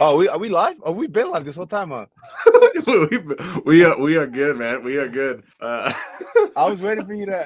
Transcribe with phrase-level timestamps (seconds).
[0.00, 0.76] Oh, we are we live?
[0.84, 2.06] Oh, we been live this whole time, huh?
[2.86, 3.18] we,
[3.64, 4.84] we are we are good, man.
[4.84, 5.42] We are good.
[5.60, 5.92] Uh,
[6.56, 7.36] I was waiting for you to.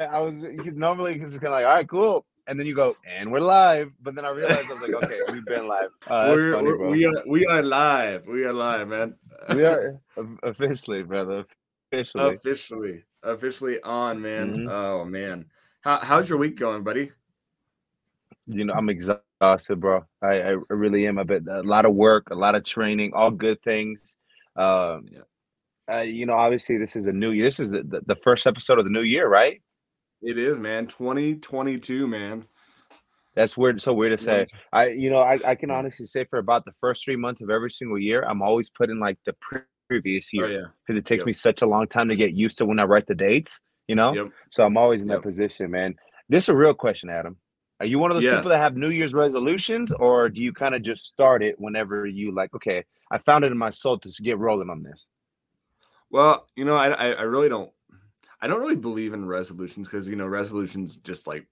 [0.00, 2.66] Uh, I was because normally because it's kind of like, all right, cool, and then
[2.66, 3.92] you go, and we're live.
[4.02, 5.90] But then I realized I was like, okay, we've been live.
[6.08, 8.26] Uh, we're, funny, we're we are we are live.
[8.26, 9.14] We are live, man.
[9.54, 10.00] we are
[10.42, 11.44] officially, brother.
[11.92, 14.56] Officially, officially, officially on, man.
[14.56, 14.68] Mm-hmm.
[14.68, 15.44] Oh man,
[15.82, 17.12] how how's your week going, buddy?
[18.46, 19.22] You know, I'm exhausted
[19.76, 20.04] bro.
[20.22, 21.44] I, I really am a bit.
[21.48, 24.14] A lot of work, a lot of training, all good things.
[24.56, 25.20] Um, yeah.
[25.92, 27.44] Uh, you know, obviously, this is a new year.
[27.44, 29.60] This is the, the, the first episode of the new year, right?
[30.22, 30.86] It is, man.
[30.86, 32.44] 2022, man.
[33.34, 33.80] That's weird.
[33.82, 34.46] So weird to say.
[34.72, 37.50] I, you know, I, I can honestly say for about the first three months of
[37.50, 39.34] every single year, I'm always putting like the
[39.88, 40.98] previous oh, year because oh, yeah.
[40.98, 41.26] it takes yep.
[41.26, 43.58] me such a long time to get used to when I write the dates.
[43.88, 44.26] You know, yep.
[44.50, 45.18] so I'm always in yep.
[45.18, 45.96] that position, man.
[46.28, 47.36] This is a real question, Adam.
[47.82, 48.36] Are you one of those yes.
[48.36, 52.06] people that have New Year's resolutions, or do you kind of just start it whenever
[52.06, 52.54] you like?
[52.54, 55.08] Okay, I found it in my soul to get rolling on this.
[56.08, 57.72] Well, you know, I I really don't
[58.40, 61.48] I don't really believe in resolutions because you know resolutions just like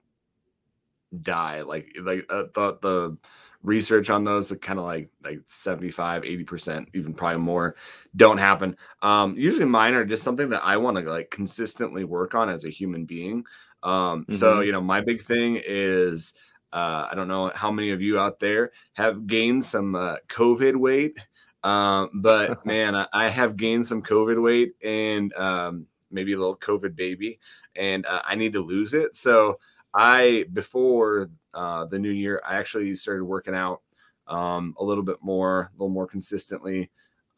[1.21, 3.17] die like like uh, the the
[3.63, 7.75] research on those kind of like like 75 80% even probably more
[8.15, 12.33] don't happen um usually mine are just something that i want to like consistently work
[12.33, 13.43] on as a human being
[13.83, 14.35] um, mm-hmm.
[14.35, 16.33] So, you know, my big thing is
[16.73, 20.75] uh, I don't know how many of you out there have gained some uh, COVID
[20.75, 21.17] weight,
[21.63, 26.57] um, but man, I, I, have gained some COVID weight and um, maybe a little
[26.57, 27.39] COVID baby,
[27.75, 29.15] and uh, I need to lose it.
[29.15, 29.59] So,
[29.93, 33.81] I before uh, the new year, I actually started working out
[34.27, 36.89] um, a little bit more, a little more consistently.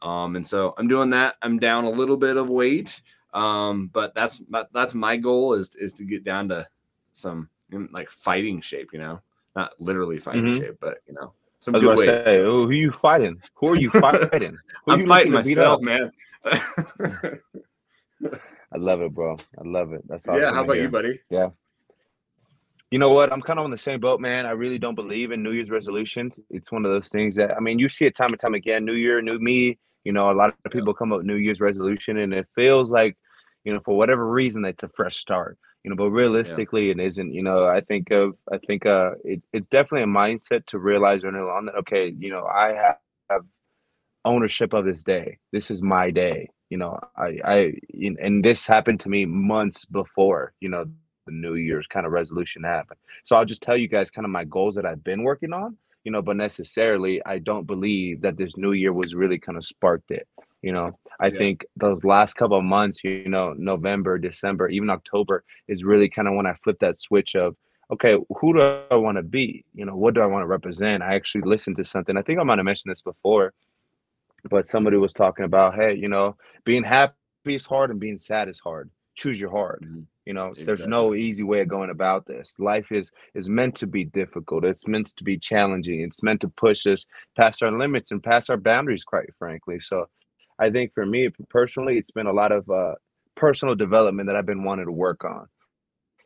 [0.01, 1.37] Um, and so I'm doing that.
[1.41, 3.01] I'm down a little bit of weight.
[3.33, 4.41] Um, but that's
[4.73, 6.67] that's my goal is is to get down to
[7.13, 7.49] some
[7.91, 9.19] like fighting shape, you know,
[9.55, 10.61] not literally fighting mm-hmm.
[10.61, 12.25] shape, but you know, some good ways.
[12.25, 13.41] Say, who are you fighting?
[13.55, 14.55] Who are you fighting?
[14.87, 16.11] I'm you fighting myself, man.
[18.73, 19.37] I love it, bro.
[19.57, 20.03] I love it.
[20.07, 20.41] That's awesome.
[20.41, 20.53] Yeah.
[20.53, 21.19] How about you, buddy?
[21.29, 21.49] Yeah.
[22.91, 23.31] You know what?
[23.31, 24.45] I'm kind of on the same boat, man.
[24.45, 26.39] I really don't believe in New Year's resolutions.
[26.49, 28.85] It's one of those things that I mean, you see it time and time again.
[28.85, 29.79] New Year, new me.
[30.03, 32.91] You know, a lot of people come up with New Year's resolution, and it feels
[32.91, 33.17] like
[33.63, 35.57] you know, for whatever reason, it's a fresh start.
[35.83, 36.91] You know, but realistically, yeah.
[36.91, 37.33] it isn't.
[37.33, 41.23] You know, I think of, I think, uh, it, it's definitely a mindset to realize
[41.23, 42.97] early on that okay, you know, I have,
[43.29, 43.41] have
[44.23, 45.39] ownership of this day.
[45.51, 46.49] This is my day.
[46.69, 47.73] You know, I, I,
[48.19, 50.53] and this happened to me months before.
[50.61, 50.85] You know,
[51.25, 52.99] the New Year's kind of resolution happened.
[53.25, 55.77] So I'll just tell you guys kind of my goals that I've been working on.
[56.05, 59.65] You know, but necessarily, I don't believe that this New Year was really kind of
[59.65, 60.27] sparked it.
[60.63, 61.37] You know, I yeah.
[61.37, 66.27] think those last couple of months, you know, November, December, even October is really kind
[66.27, 67.55] of when I flipped that switch of,
[67.91, 69.65] okay, who do I want to be?
[69.73, 71.03] You know, what do I want to represent?
[71.03, 72.17] I actually listened to something.
[72.17, 73.53] I think I might have mentioned this before,
[74.49, 77.13] but somebody was talking about, hey, you know, being happy
[77.45, 78.89] is hard and being sad is hard.
[79.15, 79.83] Choose your heart.
[79.83, 80.01] Mm-hmm.
[80.25, 80.65] You know, exactly.
[80.65, 82.55] there's no easy way of going about this.
[82.57, 84.63] Life is is meant to be difficult.
[84.63, 85.99] It's meant to be challenging.
[85.99, 89.81] It's meant to push us past our limits and past our boundaries, quite frankly.
[89.81, 90.07] So
[90.59, 92.95] I think for me personally, it's been a lot of uh,
[93.35, 95.47] personal development that I've been wanting to work on.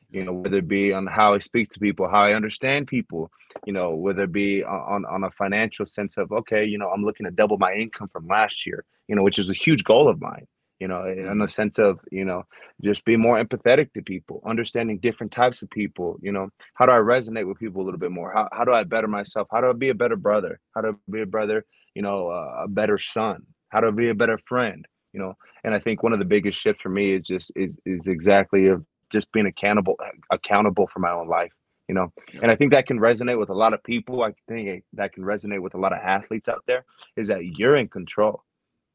[0.10, 3.30] You know, whether it be on how I speak to people, how I understand people,
[3.66, 7.04] you know, whether it be on on a financial sense of okay, you know, I'm
[7.04, 10.08] looking to double my income from last year, you know, which is a huge goal
[10.08, 10.48] of mine.
[10.80, 11.46] You know, in the mm-hmm.
[11.48, 12.44] sense of you know,
[12.82, 16.18] just be more empathetic to people, understanding different types of people.
[16.22, 18.32] You know, how do I resonate with people a little bit more?
[18.32, 19.50] How how do I better myself?
[19.52, 20.60] How do I be a better brother?
[20.74, 21.66] How do I be a brother?
[21.96, 25.34] You know, uh, a better son how to be a better friend you know
[25.64, 28.68] and i think one of the biggest shifts for me is just is is exactly
[28.68, 29.96] of just being accountable
[30.32, 31.52] accountable for my own life
[31.88, 32.42] you know yeah.
[32.44, 35.24] and i think that can resonate with a lot of people i think that can
[35.24, 36.86] resonate with a lot of athletes out there
[37.16, 38.44] is that you're in control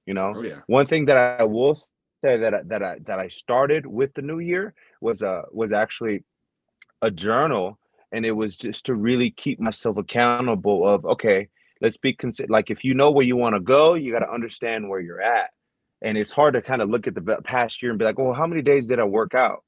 [0.07, 0.61] you know oh, yeah.
[0.67, 4.23] one thing that i will say that I, that i that i started with the
[4.23, 6.25] new year was uh was actually
[7.01, 7.79] a journal
[8.13, 11.49] and it was just to really keep myself accountable of okay
[11.83, 14.33] let's be consider like if you know where you want to go, you got to
[14.33, 15.51] understand where you're at.
[16.01, 18.33] And it's hard to kind of look at the past year and be like, well,
[18.33, 19.65] how many days did I work out?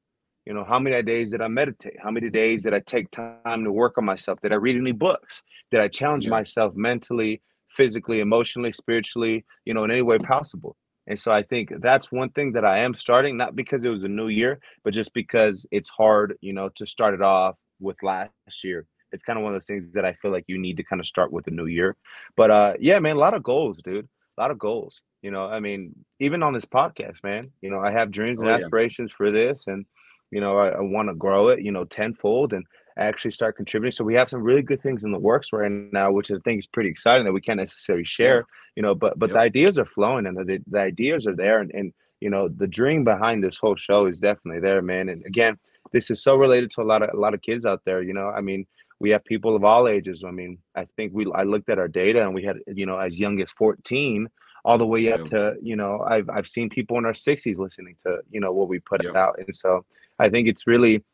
[0.46, 1.96] You know, how many days did I meditate?
[2.02, 4.40] How many days did I take time to work on myself?
[4.40, 5.42] Did I read any books?
[5.70, 6.30] Did I challenge yeah.
[6.30, 7.40] myself mentally,
[7.70, 10.76] physically, emotionally, spiritually, you know, in any way possible?
[11.06, 14.04] And so I think that's one thing that I am starting, not because it was
[14.04, 17.96] a new year, but just because it's hard, you know, to start it off with
[18.02, 20.76] last year it's kind of one of those things that I feel like you need
[20.76, 21.96] to kind of start with the new year.
[22.36, 24.08] But uh, yeah, man, a lot of goals, dude.
[24.36, 25.00] A lot of goals.
[25.22, 27.50] You know, I mean, even on this podcast, man.
[27.62, 29.16] You know, I have dreams and oh, aspirations yeah.
[29.16, 29.86] for this, and
[30.30, 31.62] you know, I, I want to grow it.
[31.62, 32.66] You know, tenfold, and
[32.98, 33.92] actually start contributing.
[33.92, 36.58] So we have some really good things in the works right now, which I think
[36.58, 38.42] is pretty exciting that we can't necessarily share, yeah.
[38.76, 39.34] you know, but but yep.
[39.34, 42.66] the ideas are flowing and the, the ideas are there and, and you know the
[42.66, 45.08] dream behind this whole show is definitely there, man.
[45.08, 45.58] And again,
[45.92, 48.14] this is so related to a lot of a lot of kids out there, you
[48.14, 48.28] know.
[48.28, 48.66] I mean,
[49.04, 50.24] we have people of all ages.
[50.26, 52.96] I mean, I think we I looked at our data and we had, you know,
[52.98, 54.28] as young as 14
[54.64, 57.96] all the way up to, you know, I've I've seen people in our 60s listening
[58.04, 59.38] to, you know, what we put out.
[59.38, 59.84] And so
[60.18, 61.04] I think it's really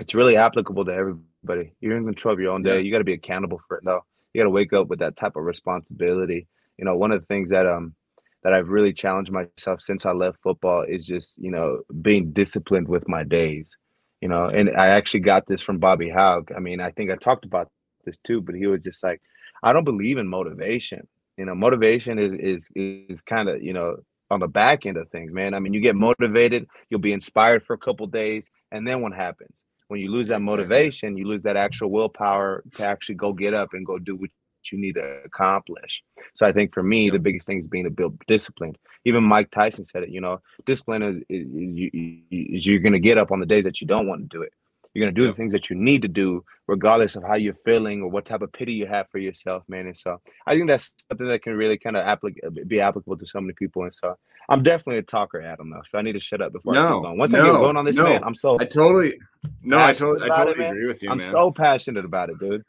[0.00, 1.74] it's really applicable to everybody.
[1.80, 2.74] You're in control of your own day.
[2.74, 2.80] Yeah.
[2.80, 4.04] You got to be accountable for it though.
[4.32, 6.48] You got to wake up with that type of responsibility.
[6.76, 7.94] You know, one of the things that um
[8.42, 12.88] that I've really challenged myself since I left football is just, you know, being disciplined
[12.88, 13.76] with my days.
[14.22, 16.50] You know, and I actually got this from Bobby Hauck.
[16.56, 17.68] I mean, I think I talked about
[18.04, 19.20] this too, but he was just like,
[19.62, 21.06] I don't believe in motivation.
[21.36, 23.96] You know, motivation is is is kind of, you know,
[24.30, 25.52] on the back end of things, man.
[25.52, 29.12] I mean, you get motivated, you'll be inspired for a couple days, and then what
[29.12, 29.64] happens?
[29.92, 33.74] when you lose that motivation, you lose that actual willpower to actually go get up
[33.74, 34.30] and go do what
[34.70, 36.02] you need to accomplish.
[36.36, 38.76] So I think for me, the biggest thing is being to build discipline.
[39.04, 40.10] Even Mike Tyson said it.
[40.10, 43.64] You know, discipline is, is, is, is you're going to get up on the days
[43.64, 44.52] that you don't want to do it.
[44.94, 48.02] You're gonna do the things that you need to do, regardless of how you're feeling
[48.02, 49.86] or what type of pity you have for yourself, man.
[49.86, 53.26] And so I think that's something that can really kind of applic- be applicable to
[53.26, 53.84] so many people.
[53.84, 54.16] And so
[54.50, 55.82] I'm definitely a talker, Adam, though.
[55.88, 57.18] So I need to shut up before no, I keep going.
[57.18, 58.04] Once no, I get going on this, no.
[58.04, 59.18] man, I'm so I totally
[59.62, 61.10] no, I totally I totally it, agree with you.
[61.10, 61.30] I'm man.
[61.30, 62.62] so passionate about it, dude.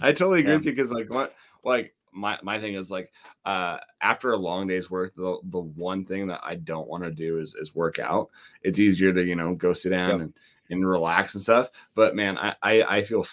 [0.00, 0.56] I totally agree yeah.
[0.56, 1.34] with you because like what
[1.64, 3.12] like my my thing is like
[3.44, 7.10] uh after a long day's work the the one thing that I don't want to
[7.10, 8.30] do is is work out.
[8.62, 10.20] It's easier to, you know, go sit down yep.
[10.20, 10.34] and
[10.70, 11.70] and relax and stuff.
[11.94, 13.24] But man, I, I, I feel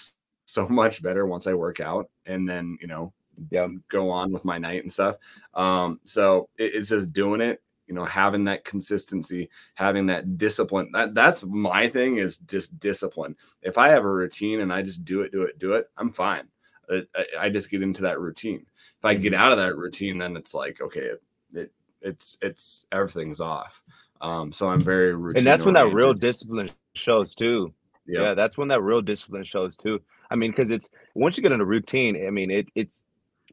[0.45, 3.13] so much better once I work out and then, you know,
[3.49, 5.15] yeah, go on with my night and stuff.
[5.53, 7.61] Um, so it, it's just doing it,
[7.93, 10.89] you know, having that consistency, having that discipline.
[10.93, 13.35] That that's my thing is just discipline.
[13.61, 16.11] If I have a routine and I just do it, do it, do it, I'm
[16.11, 16.47] fine.
[16.89, 17.05] I,
[17.37, 18.65] I just get into that routine.
[18.97, 19.41] If I get mm-hmm.
[19.43, 21.21] out of that routine, then it's like, okay, it,
[21.53, 23.83] it it's it's everything's off.
[24.21, 25.41] Um, so I'm very routine.
[25.41, 27.75] And that's when that real discipline shows too.
[28.07, 28.21] Yep.
[28.23, 30.01] Yeah, that's when that real discipline shows too.
[30.31, 33.03] I mean, because it's once you get in a routine, I mean, it it's it,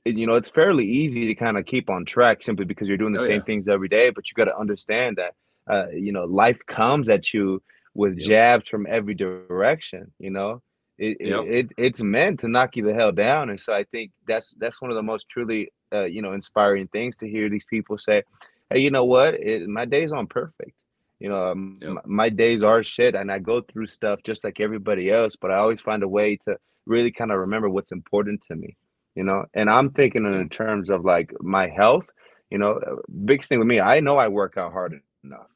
[0.05, 3.13] you know it's fairly easy to kind of keep on track simply because you're doing
[3.13, 3.45] the oh, same yeah.
[3.45, 4.11] things every day.
[4.11, 5.35] But you got to understand that
[5.73, 7.63] uh, you know life comes at you
[7.95, 8.29] with yep.
[8.29, 10.13] jabs from every direction.
[10.19, 10.63] You know,
[10.99, 11.41] it, yep.
[11.45, 14.55] it, it, it's meant to knock you the hell down, and so I think that's
[14.59, 17.99] that's one of the most truly uh, you know inspiring things to hear these people
[17.99, 18.23] say,
[18.71, 19.35] "Hey, you know what?
[19.35, 20.73] It, my day's aren't perfect."
[21.19, 21.93] You know, um, yep.
[21.93, 25.37] my, my days are shit, and I go through stuff just like everybody else.
[25.37, 26.57] But I always find a way to
[26.87, 28.77] really kind of remember what's important to me.
[29.15, 32.07] You know, and I'm thinking in terms of like my health.
[32.51, 35.47] You know, uh, biggest thing with me, I know I work out hard enough.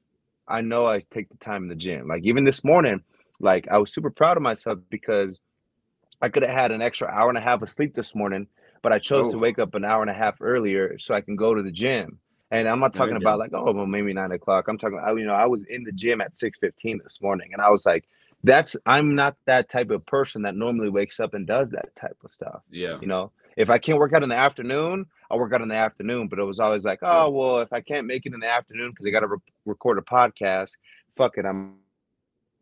[0.46, 2.06] I know I take the time in the gym.
[2.06, 3.02] Like even this morning,
[3.40, 5.40] like I was super proud of myself because
[6.20, 8.46] I could have had an extra hour and a half of sleep this morning,
[8.82, 11.36] but I chose to wake up an hour and a half earlier so I can
[11.36, 12.18] go to the gym.
[12.50, 14.68] And I'm not talking about like, oh, well, maybe nine o'clock.
[14.68, 17.70] I'm talking, you know, I was in the gym at 6:15 this morning, and I
[17.70, 18.04] was like,
[18.44, 22.16] that's I'm not that type of person that normally wakes up and does that type
[22.24, 22.62] of stuff.
[22.70, 22.98] Yeah.
[23.00, 25.76] You know, if I can't work out in the afternoon, I'll work out in the
[25.76, 26.28] afternoon.
[26.28, 28.90] But it was always like, oh, well, if I can't make it in the afternoon
[28.90, 30.72] because I got to re- record a podcast,
[31.16, 31.76] fuck it, I'm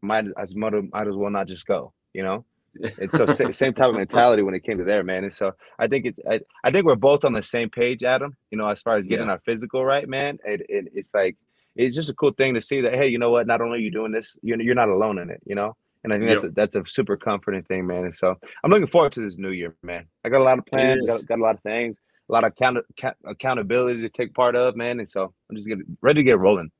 [0.02, 1.92] might as might, might as well not just go.
[2.12, 2.44] You know.
[2.74, 5.24] It's so same type of mentality when it came to there, man.
[5.24, 8.36] And so I think it, I, I think we're both on the same page, Adam.
[8.50, 9.32] You know, as far as getting yeah.
[9.32, 10.38] our physical right, man.
[10.44, 11.36] It, it, it's like
[11.76, 13.46] it's just a cool thing to see that hey, you know what?
[13.46, 15.42] Not only are you doing this, you're you're not alone in it.
[15.44, 15.76] You know.
[16.04, 16.40] And I think yep.
[16.40, 18.04] that's a, that's a super comforting thing, man.
[18.04, 20.06] And so I'm looking forward to this new year, man.
[20.24, 21.96] I got a lot of plans, got, got a lot of things,
[22.28, 22.78] a lot of account,
[23.24, 24.98] accountability to take part of, man.
[24.98, 26.70] And so I'm just getting ready to get rolling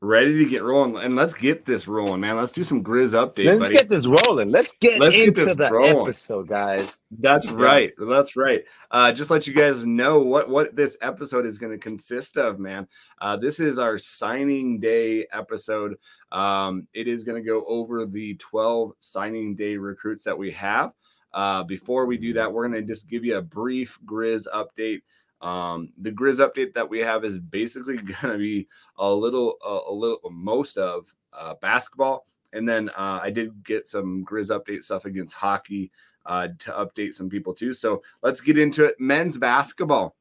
[0.00, 2.36] ready to get rolling, and let's get this rolling, man.
[2.36, 3.46] Let's do some Grizz update.
[3.46, 3.74] Let's buddy.
[3.74, 4.50] get this rolling.
[4.50, 6.08] Let's get let's into get the rolling.
[6.08, 7.00] episode, guys.
[7.10, 7.56] That's yeah.
[7.56, 7.92] right.
[7.98, 8.64] That's right.
[8.90, 12.58] Uh, just let you guys know what what this episode is going to consist of,
[12.58, 12.86] man.
[13.20, 15.96] Uh, this is our signing day episode.
[16.32, 20.92] Um, it is going to go over the 12 signing day recruits that we have.
[21.32, 25.02] Uh, before we do that, we're going to just give you a brief Grizz update.
[25.46, 29.90] Um, the Grizz update that we have is basically going to be a little, uh,
[29.90, 34.82] a little, most of uh, basketball, and then uh, I did get some Grizz update
[34.82, 35.92] stuff against hockey
[36.24, 37.72] uh, to update some people too.
[37.72, 38.96] So let's get into it.
[38.98, 40.16] Men's basketball.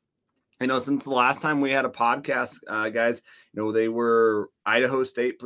[0.62, 3.22] I know since the last time we had a podcast, uh, guys,
[3.54, 5.42] you know they were Idaho State.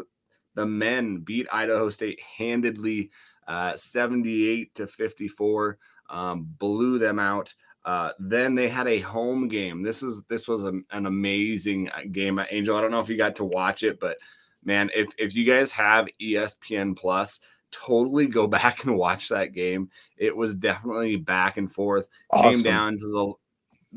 [0.56, 3.12] The men beat Idaho State handedly,
[3.48, 5.78] uh, 78 to 54.
[6.10, 7.54] Um, blew them out.
[7.86, 9.82] Uh, then they had a home game.
[9.82, 12.40] This is this was a, an amazing uh, game.
[12.50, 14.18] Angel, I don't know if you got to watch it, but
[14.64, 17.40] man, if if you guys have ESPN Plus,
[17.72, 19.90] totally go back and watch that game.
[20.18, 22.08] It was definitely back and forth.
[22.32, 22.54] Awesome.
[22.54, 23.34] Came down to the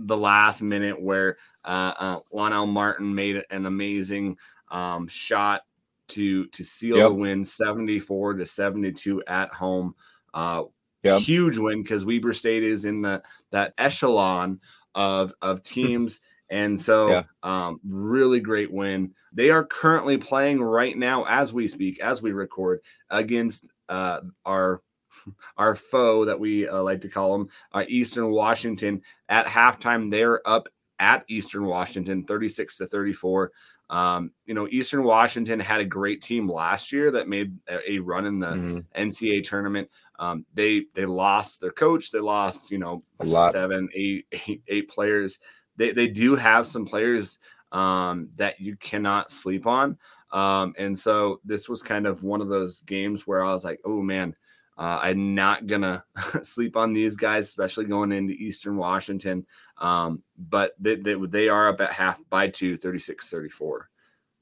[0.06, 4.38] the last minute where uh, uh, Lonnell Martin made an amazing
[4.71, 5.62] um, shot
[6.09, 7.09] to to seal yep.
[7.09, 9.94] the win, seventy four to seventy two at home.
[10.35, 10.64] Uh,
[11.02, 11.21] yep.
[11.23, 14.61] Huge win because Weber State is in the that echelon
[14.94, 16.21] of of teams.
[16.50, 17.23] And so, yeah.
[17.42, 19.14] um, really great win.
[19.32, 24.82] They are currently playing right now as we speak, as we record, against uh, our
[25.56, 29.00] our foe that we uh, like to call them, uh, Eastern Washington.
[29.30, 30.68] At halftime, they're up
[30.99, 33.50] at Eastern Washington, 36 to 34.
[33.91, 37.99] Um, you know, Eastern Washington had a great team last year that made a, a
[37.99, 39.01] run in the mm-hmm.
[39.03, 39.91] NCAA tournament.
[40.19, 42.11] Um, they they lost their coach.
[42.11, 43.03] They lost, you know,
[43.51, 45.39] seven, eight, eight, eight players
[45.77, 47.39] they, they do have some players
[47.73, 49.99] um, that you cannot sleep on.
[50.33, 53.81] Um, and so this was kind of one of those games where I was like,
[53.85, 54.35] oh man,
[54.79, 56.05] uh, I'm not gonna
[56.43, 59.47] sleep on these guys, especially going into Eastern Washington.
[59.79, 63.88] Um, but they, they, they, are up at half by two, 36 34.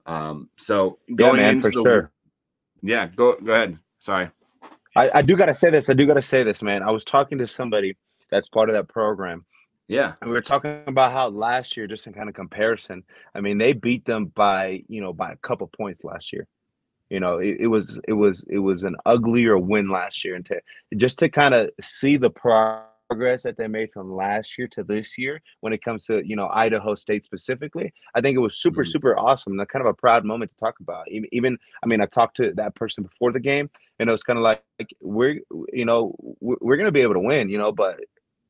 [0.06, 2.10] Um, so going yeah, man, into for the, sure.
[2.82, 3.78] Yeah, go go ahead.
[3.98, 4.30] Sorry.
[4.96, 5.88] I, I do gotta say this.
[5.90, 6.82] I do gotta say this, man.
[6.82, 7.96] I was talking to somebody
[8.30, 9.44] that's part of that program,
[9.90, 10.12] yeah.
[10.20, 13.02] And we were talking about how last year, just in kind of comparison,
[13.34, 16.46] I mean, they beat them by, you know, by a couple points last year.
[17.10, 20.36] You know, it, it was it was it was an uglier win last year.
[20.36, 20.60] And to
[20.96, 25.18] just to kind of see the progress that they made from last year to this
[25.18, 28.82] year when it comes to, you know, Idaho State specifically, I think it was super,
[28.82, 28.90] mm-hmm.
[28.90, 29.58] super awesome.
[29.58, 31.08] And kind of a proud moment to talk about.
[31.10, 34.38] Even I mean, I talked to that person before the game, and it was kind
[34.38, 35.40] of like, like we're
[35.72, 37.98] you know, we're, we're gonna be able to win, you know, but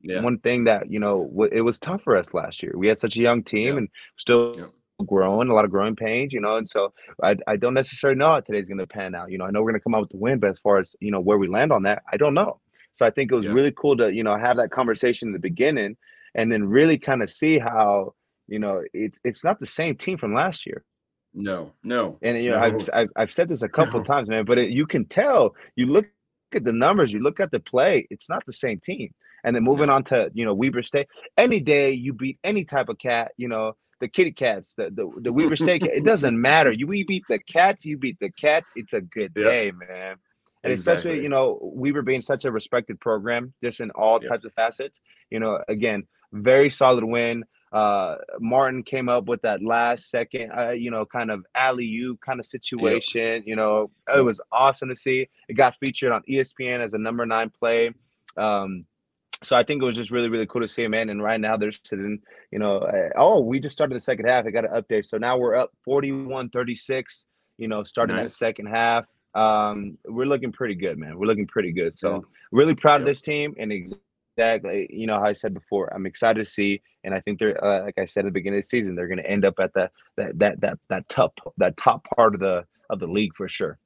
[0.02, 0.20] yeah.
[0.20, 2.72] one thing that you know w- it was tough for us last year.
[2.76, 3.78] We had such a young team yeah.
[3.78, 4.64] and still yeah.
[5.04, 6.56] Growing, a lot of growing pains, you know.
[6.56, 6.92] And so
[7.22, 9.30] I, I don't necessarily know how today's going to pan out.
[9.30, 10.78] You know, I know we're going to come out with the win, but as far
[10.78, 12.60] as you know where we land on that, I don't know.
[12.94, 15.38] So I think it was really cool to you know have that conversation in the
[15.38, 15.96] beginning,
[16.34, 18.14] and then really kind of see how
[18.48, 20.84] you know it's it's not the same team from last year.
[21.32, 22.18] No, no.
[22.22, 22.64] And you know, no.
[22.64, 24.04] I've, I've, I've said this a couple no.
[24.04, 24.44] times, man.
[24.44, 25.54] But it, you can tell.
[25.76, 26.06] You look
[26.54, 28.06] at the numbers, you look at the play.
[28.10, 29.14] It's not the same team.
[29.44, 31.06] And then moving on to you know Weber State.
[31.36, 35.10] Any day you beat any type of cat, you know the kitty cats, the the,
[35.20, 35.82] the Weber State.
[35.82, 36.72] it doesn't matter.
[36.72, 38.68] You we beat the cats, you beat the cats.
[38.76, 40.16] It's a good day, man.
[40.62, 40.94] And exactly.
[40.94, 45.00] especially you know Weber being such a respected program, just in all types of facets.
[45.30, 47.44] You know, again, very solid win.
[47.72, 52.20] Uh, Martin came up with that last second, uh, you know, kind of alley oop
[52.20, 53.20] kind of situation.
[53.20, 53.42] Yep.
[53.46, 55.28] You know, it was awesome to see.
[55.48, 57.92] It got featured on ESPN as a number nine play.
[58.36, 58.86] Um,
[59.42, 61.08] so I think it was just really, really cool to see him in.
[61.08, 62.20] And right now they're sitting,
[62.50, 64.46] you know, uh, oh, we just started the second half.
[64.46, 65.06] I got an update.
[65.06, 67.24] So now we're up 41 36,
[67.58, 68.30] you know, starting nice.
[68.30, 69.06] that second half.
[69.34, 71.18] Um, we're looking pretty good, man.
[71.18, 71.96] We're looking pretty good.
[71.96, 72.20] So yeah.
[72.52, 73.00] really proud yeah.
[73.00, 73.54] of this team.
[73.58, 76.82] And exactly, you know, how I said before, I'm excited to see.
[77.04, 79.08] And I think they're, uh, like I said at the beginning of the season, they're
[79.08, 82.40] going to end up at the, that, that, that, that top, that top part of
[82.40, 83.78] the, of the league for sure.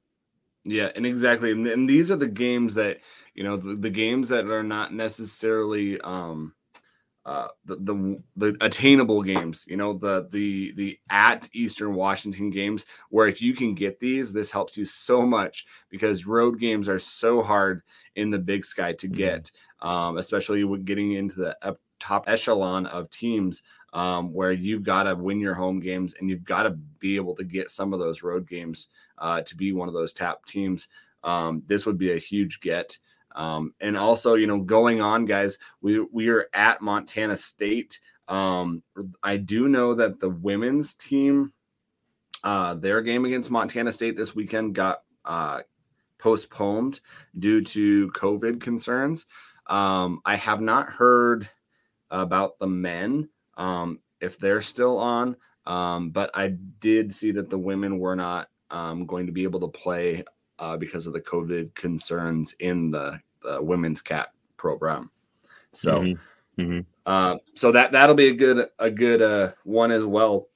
[0.65, 2.97] Yeah, and exactly, and, and these are the games that
[3.35, 6.53] you know the, the games that are not necessarily um
[7.25, 12.85] uh the, the the attainable games you know the the the at eastern washington games
[13.09, 16.99] where if you can get these this helps you so much because road games are
[16.99, 17.81] so hard
[18.15, 19.17] in the big sky to mm-hmm.
[19.17, 19.51] get
[19.81, 23.61] um especially with getting into the top echelon of teams
[23.95, 27.33] um, where you've got to win your home games and you've got to be able
[27.35, 30.89] to get some of those road games uh, to be one of those top teams.
[31.23, 32.99] Um, this would be a huge get.
[33.35, 37.99] Um, and also, you know, going on, guys, we we are at Montana State.
[38.27, 38.81] Um,
[39.21, 41.53] I do know that the women's team,
[42.43, 45.59] uh, their game against Montana State this weekend got uh,
[46.17, 47.01] postponed
[47.37, 49.25] due to COVID concerns.
[49.67, 51.49] Um, I have not heard
[52.09, 56.49] about the men um, if they're still on, um, but I
[56.79, 60.23] did see that the women were not um, going to be able to play
[60.59, 65.11] uh, because of the COVID concerns in the, the women's cat program.
[65.73, 66.61] So, mm-hmm.
[66.61, 66.79] Mm-hmm.
[67.05, 70.47] Uh, so that that'll be a good a good uh, one as well.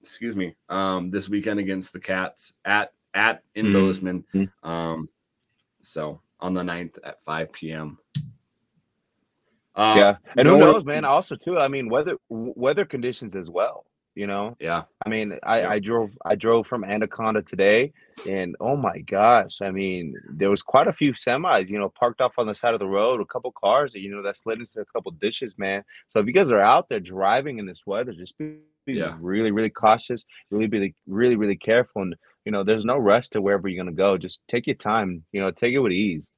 [0.00, 0.56] Excuse me.
[0.68, 3.74] Um, this weekend against the Cats at at in mm-hmm.
[3.74, 4.24] Bozeman.
[4.62, 5.08] Um,
[5.82, 7.98] so on the 9th at 5 p.m.
[9.74, 11.04] Uh, yeah, and who knows, man?
[11.06, 13.86] Also, too, I mean, weather weather conditions as well.
[14.14, 14.56] You know.
[14.60, 14.82] Yeah.
[15.04, 15.68] I mean, I, yeah.
[15.70, 17.92] I drove I drove from Anaconda today,
[18.28, 22.20] and oh my gosh, I mean, there was quite a few semis, you know, parked
[22.20, 24.80] off on the side of the road, a couple cars, you know, that slid into
[24.80, 25.82] a couple ditches, man.
[26.08, 29.16] So if you guys are out there driving in this weather, just be, yeah.
[29.20, 32.14] really, really cautious, really, be really, really careful, and
[32.44, 34.18] you know, there's no rush to wherever you're gonna go.
[34.18, 35.24] Just take your time.
[35.32, 36.32] You know, take it with ease.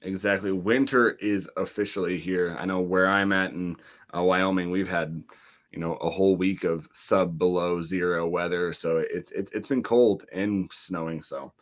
[0.00, 0.52] Exactly.
[0.52, 2.56] Winter is officially here.
[2.58, 3.76] I know where I'm at in
[4.14, 5.22] uh, Wyoming, we've had
[5.74, 9.82] you know a whole week of sub below zero weather, so it's it's it's been
[9.82, 11.22] cold and snowing.
[11.22, 11.52] So,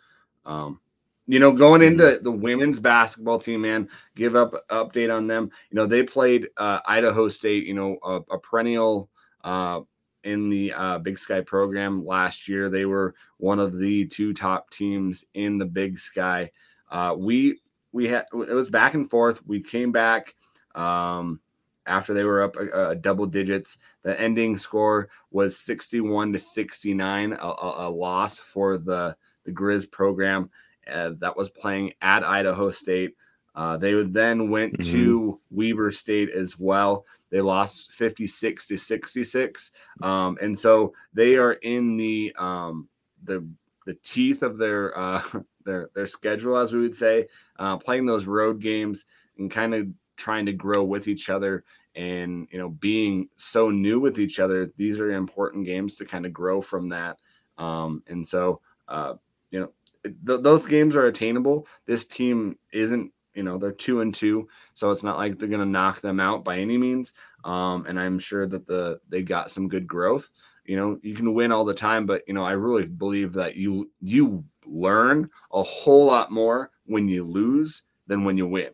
[0.44, 0.80] um,
[1.26, 2.24] you know, going into mm-hmm.
[2.24, 5.50] the women's basketball team, man, give up update on them.
[5.70, 7.64] You know, they played uh, Idaho State.
[7.64, 9.08] You know, a, a perennial.
[9.42, 9.80] Uh,
[10.24, 14.70] in the uh, Big Sky program last year, they were one of the two top
[14.70, 16.48] teams in the Big Sky.
[16.88, 17.58] Uh, we
[17.90, 19.44] we had it was back and forth.
[19.46, 20.36] We came back.
[20.76, 21.40] Um,
[21.86, 23.78] after they were up a, double digits.
[24.02, 29.90] The ending score was 61 to 69, a, a, a loss for the, the Grizz
[29.90, 30.50] program
[30.90, 33.16] uh, that was playing at Idaho State.
[33.54, 34.92] Uh, they then went mm-hmm.
[34.92, 37.04] to Weber State as well.
[37.30, 39.70] They lost 56 to 66.
[40.02, 42.88] Um, and so they are in the um,
[43.24, 43.46] the
[43.84, 45.22] the teeth of their uh,
[45.64, 47.26] their their schedule, as we would say,
[47.58, 49.04] uh, playing those road games
[49.38, 49.88] and kind of
[50.22, 51.64] trying to grow with each other
[51.96, 56.24] and you know being so new with each other these are important games to kind
[56.24, 57.18] of grow from that.
[57.58, 59.14] Um, and so uh,
[59.50, 59.72] you know
[60.04, 61.66] th- those games are attainable.
[61.86, 65.60] This team isn't you know they're two and two so it's not like they're going
[65.60, 67.12] to knock them out by any means.
[67.44, 70.30] Um, and i'm sure that the they got some good growth.
[70.64, 73.56] You know you can win all the time but you know i really believe that
[73.56, 78.70] you you learn a whole lot more when you lose than when you win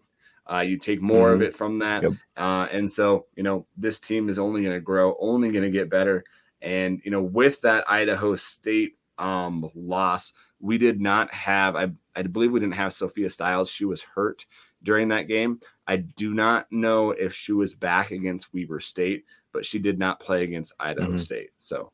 [0.50, 1.42] uh, you take more mm-hmm.
[1.42, 2.02] of it from that.
[2.02, 2.12] Yep.
[2.36, 5.70] Uh, and so, you know, this team is only going to grow, only going to
[5.70, 6.24] get better.
[6.62, 12.22] And, you know, with that Idaho State um, loss, we did not have, I, I
[12.22, 13.70] believe we didn't have Sophia Stiles.
[13.70, 14.46] She was hurt
[14.82, 15.60] during that game.
[15.86, 20.20] I do not know if she was back against Weber State, but she did not
[20.20, 21.16] play against Idaho mm-hmm.
[21.18, 21.50] State.
[21.58, 21.92] So,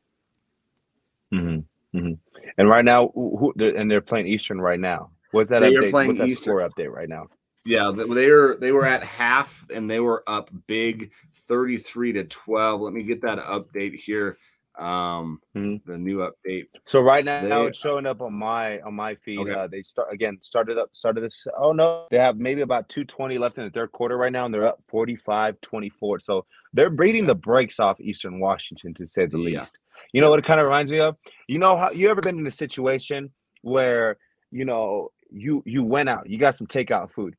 [1.32, 1.98] mm-hmm.
[1.98, 2.12] mm-hmm.
[2.56, 5.10] and right now, who, and they're playing Eastern right now.
[5.30, 5.92] What's that they update?
[5.92, 6.42] What's that Eastern.
[6.42, 7.26] score update right now?
[7.64, 11.10] Yeah, they were they were at half and they were up big
[11.48, 12.80] 33 to 12.
[12.80, 14.36] Let me get that update here.
[14.78, 15.90] Um mm-hmm.
[15.90, 16.66] the new update.
[16.84, 19.38] So right now they, it's showing up on my on my feed.
[19.38, 19.52] Okay.
[19.52, 23.38] Uh, they start again started up started this oh no, they have maybe about 220
[23.38, 26.20] left in the third quarter right now and they're up 45-24.
[26.20, 29.60] So they're beating the brakes off Eastern Washington to say the yeah.
[29.60, 29.78] least.
[30.12, 31.16] You know what it kind of reminds me of?
[31.46, 33.30] You know how you ever been in a situation
[33.62, 34.18] where
[34.50, 37.36] you know you you went out, you got some takeout food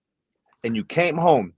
[0.66, 1.54] and you came home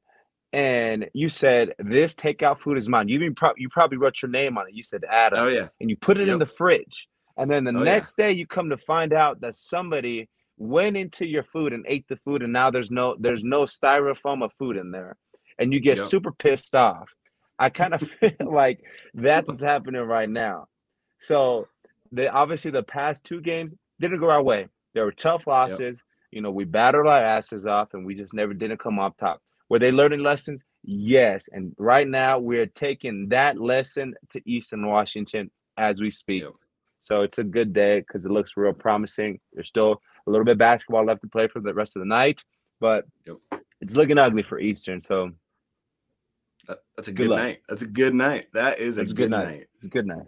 [0.53, 3.07] and you said this takeout food is mine.
[3.07, 4.73] You even pro- you probably wrote your name on it.
[4.73, 5.39] You said Adam.
[5.39, 5.67] Oh yeah.
[5.79, 6.33] And you put it yep.
[6.33, 7.07] in the fridge.
[7.37, 8.27] And then the oh, next yeah.
[8.27, 12.17] day you come to find out that somebody went into your food and ate the
[12.17, 15.15] food and now there's no there's no styrofoam of food in there.
[15.57, 16.07] And you get yep.
[16.07, 17.09] super pissed off.
[17.57, 18.79] I kind of feel like
[19.13, 20.67] that's what's happening right now.
[21.19, 21.67] So
[22.11, 24.67] the obviously the past two games didn't go our way.
[24.93, 25.97] There were tough losses.
[25.97, 26.06] Yep.
[26.31, 29.41] You know, we battled our asses off and we just never didn't come up top.
[29.69, 30.63] Were they learning lessons?
[30.83, 31.49] Yes.
[31.51, 36.43] And right now we're taking that lesson to Eastern Washington as we speak.
[36.43, 36.53] Yep.
[37.01, 39.39] So it's a good day because it looks real promising.
[39.53, 42.43] There's still a little bit basketball left to play for the rest of the night,
[42.79, 43.37] but yep.
[43.79, 44.99] it's looking ugly for Eastern.
[44.99, 45.31] So
[46.67, 47.61] that's a good, good night.
[47.69, 48.47] That's a good night.
[48.53, 49.47] That is a good, good, night.
[49.47, 49.67] night.
[49.77, 50.25] It's a good night.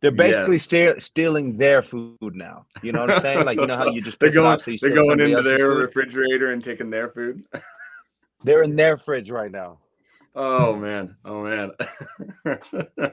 [0.00, 1.04] They're basically yes.
[1.04, 2.64] stealing their food now.
[2.82, 3.44] You know what I'm saying?
[3.44, 5.80] Like you know how you just they're going so they're going into their food?
[5.80, 7.44] refrigerator and taking their food.
[8.44, 9.78] they're in their fridge right now.
[10.34, 11.16] Oh man!
[11.24, 11.72] Oh man!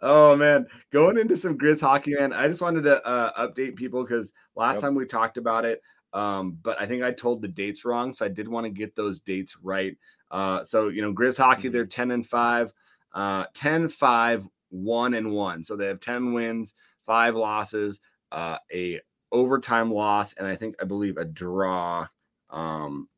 [0.00, 0.66] oh man!
[0.92, 2.32] Going into some Grizz hockey, man.
[2.32, 4.82] I just wanted to uh, update people because last yep.
[4.82, 8.24] time we talked about it, um, but I think I told the dates wrong, so
[8.24, 9.96] I did want to get those dates right.
[10.30, 11.72] Uh, so you know, Grizz hockey, mm-hmm.
[11.72, 12.72] they're ten and five.
[13.16, 15.62] Uh, 10 5 one and one.
[15.62, 16.74] So they have 10 wins,
[17.04, 18.00] five losses,
[18.32, 19.00] uh, a
[19.32, 22.06] overtime loss, and I think I believe a draw.
[22.50, 23.08] Um,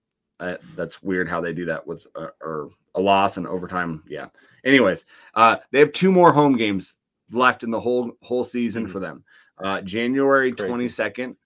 [0.40, 4.02] uh, that's weird how they do that with uh, or a loss and overtime.
[4.06, 4.28] Yeah.
[4.64, 6.94] Anyways, uh, they have two more home games
[7.30, 8.92] left in the whole whole season mm-hmm.
[8.92, 9.24] for them.
[9.58, 11.37] Uh, January twenty second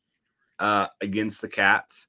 [0.58, 2.08] uh, against the Cats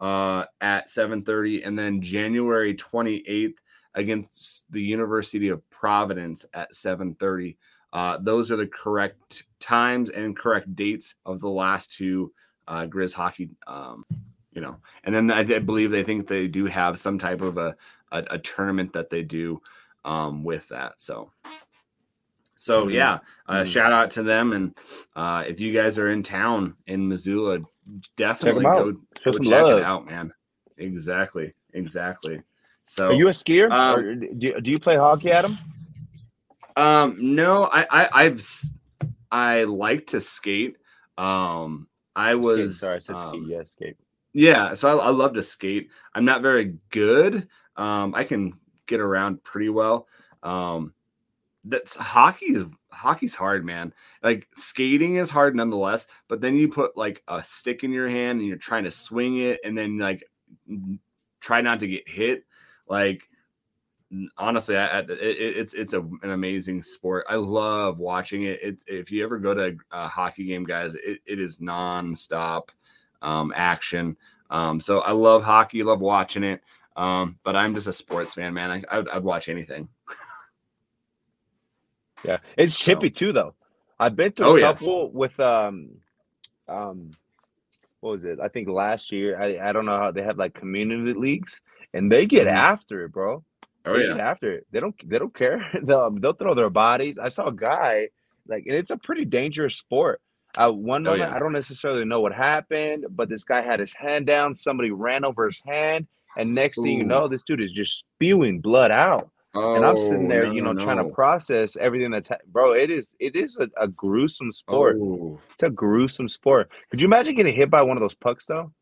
[0.00, 3.60] uh, at seven thirty, and then January twenty eighth
[3.94, 7.56] against the University of Providence at 7:30.
[7.92, 12.32] Uh, those are the correct times and correct dates of the last two
[12.66, 13.50] uh, Grizz hockey.
[13.66, 14.04] Um,
[14.52, 17.58] you know, and then I, I, believe they think they do have some type of
[17.58, 17.76] a
[18.12, 19.60] a, a tournament that they do
[20.04, 21.00] um, with that.
[21.00, 21.30] So.
[22.56, 22.92] So mm-hmm.
[22.92, 23.68] yeah, uh, mm-hmm.
[23.68, 24.74] shout out to them, and
[25.14, 27.58] uh, if you guys are in town in Missoula,
[28.16, 29.78] definitely go, go check love.
[29.78, 30.32] it out, man.
[30.78, 32.40] Exactly, exactly.
[32.84, 33.70] So, are you a skier?
[33.70, 35.58] Um, or do, do you play hockey, Adam?
[36.76, 38.46] Um, no, I, I I've
[39.30, 40.76] I like to skate.
[41.18, 43.48] Um, I was skate, sorry, I said um, skate.
[43.48, 43.96] Yeah, skate.
[44.32, 45.90] Yeah, so I, I love to skate.
[46.14, 47.48] I'm not very good.
[47.76, 48.54] Um, I can
[48.86, 50.06] get around pretty well.
[50.42, 50.92] Um,
[51.64, 53.94] that's hockey is hockey's hard, man.
[54.22, 58.40] Like skating is hard nonetheless, but then you put like a stick in your hand
[58.40, 60.22] and you're trying to swing it, and then like
[61.40, 62.44] try not to get hit.
[62.88, 63.28] Like
[64.38, 67.26] honestly, I, it, it's it's a, an amazing sport.
[67.28, 68.62] I love watching it.
[68.62, 68.78] it.
[68.86, 72.68] If you ever go to a hockey game, guys, it, it is nonstop
[73.22, 74.16] um, action.
[74.50, 76.62] Um, so I love hockey, love watching it.
[76.96, 78.70] Um, but I'm just a sports fan, man.
[78.70, 79.88] I, I'd, I'd watch anything.
[82.24, 83.14] yeah, it's chippy so.
[83.14, 83.54] too, though.
[83.98, 85.18] I've been to a oh, couple yeah.
[85.18, 85.90] with um,
[86.68, 87.10] um,
[88.00, 88.38] what was it?
[88.40, 89.40] I think last year.
[89.40, 91.60] I, I don't know how they have like community leagues,
[91.94, 92.56] and they get mm-hmm.
[92.56, 93.42] after it, bro.
[93.86, 94.66] Oh they yeah, after it.
[94.70, 95.08] They don't.
[95.08, 95.66] They don't care.
[95.82, 97.18] they'll, they'll throw their bodies.
[97.18, 98.08] I saw a guy
[98.46, 100.20] like, and it's a pretty dangerous sport.
[100.56, 101.36] Uh, one oh, moment, yeah.
[101.36, 104.54] I don't necessarily know what happened, but this guy had his hand down.
[104.54, 106.82] Somebody ran over his hand, and next Ooh.
[106.82, 109.30] thing you know, this dude is just spewing blood out.
[109.56, 110.84] Oh, and I'm sitting there, no, you know, no.
[110.84, 112.72] trying to process everything that's ha- bro.
[112.72, 114.96] It is, it is a, a gruesome sport.
[115.00, 115.38] Oh.
[115.52, 116.70] It's a gruesome sport.
[116.90, 118.72] Could you imagine getting hit by one of those pucks, though?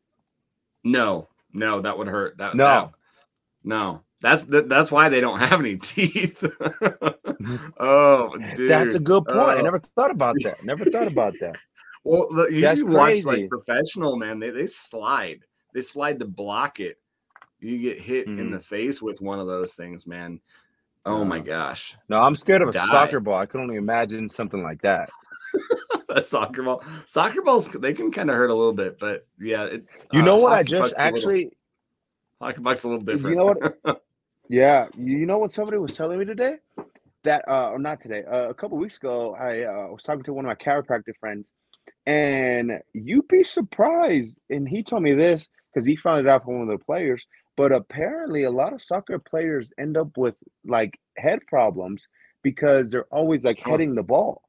[0.82, 2.38] No, no, that would hurt.
[2.38, 2.90] That no, that,
[3.64, 4.02] no.
[4.20, 6.44] That's that, that's why they don't have any teeth.
[7.78, 8.70] Oh, dude.
[8.70, 9.58] That's a good point.
[9.58, 10.64] I never thought about that.
[10.64, 11.56] Never thought about that.
[12.04, 15.44] Well, you, you watch like professional man, they they slide.
[15.72, 16.96] They slide to block it.
[17.60, 18.40] You get hit mm-hmm.
[18.40, 20.40] in the face with one of those things, man.
[21.04, 21.96] Oh my gosh.
[22.08, 22.86] No, I'm scared of a Die.
[22.86, 23.38] soccer ball.
[23.38, 25.10] I can only imagine something like that.
[26.08, 26.82] a soccer ball.
[27.06, 29.64] Soccer balls they can kind of hurt a little bit, but yeah.
[29.64, 30.52] It, you know uh, what?
[30.52, 31.44] I just actually.
[31.44, 31.50] Little,
[32.42, 33.34] hockey puck's a little different.
[33.34, 34.02] You know what?
[34.48, 36.56] Yeah, you know what somebody was telling me today?
[37.24, 38.22] That uh, or not today.
[38.30, 41.52] Uh, a couple weeks ago, I uh, was talking to one of my chiropractor friends,
[42.04, 44.36] and you'd be surprised.
[44.50, 47.26] And he told me this because he found it out from one of the players.
[47.56, 50.34] But apparently, a lot of soccer players end up with
[50.66, 52.06] like head problems
[52.42, 54.42] because they're always like heading the ball.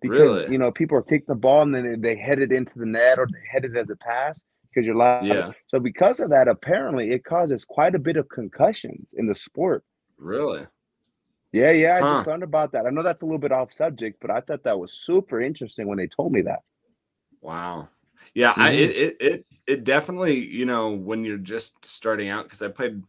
[0.00, 0.52] Because really?
[0.52, 3.20] you know, people are taking the ball and then they head it into the net
[3.20, 5.24] or they head it as a pass because you're live.
[5.24, 5.52] Yeah.
[5.68, 9.84] So because of that, apparently it causes quite a bit of concussions in the sport.
[10.18, 10.66] Really?
[11.52, 12.00] Yeah, yeah.
[12.00, 12.06] Huh.
[12.06, 12.86] I just learned about that.
[12.86, 15.86] I know that's a little bit off subject, but I thought that was super interesting
[15.86, 16.60] when they told me that.
[17.40, 17.88] Wow.
[18.34, 18.62] Yeah, mm-hmm.
[18.62, 22.68] I, it, it it it definitely you know when you're just starting out because I
[22.68, 23.02] played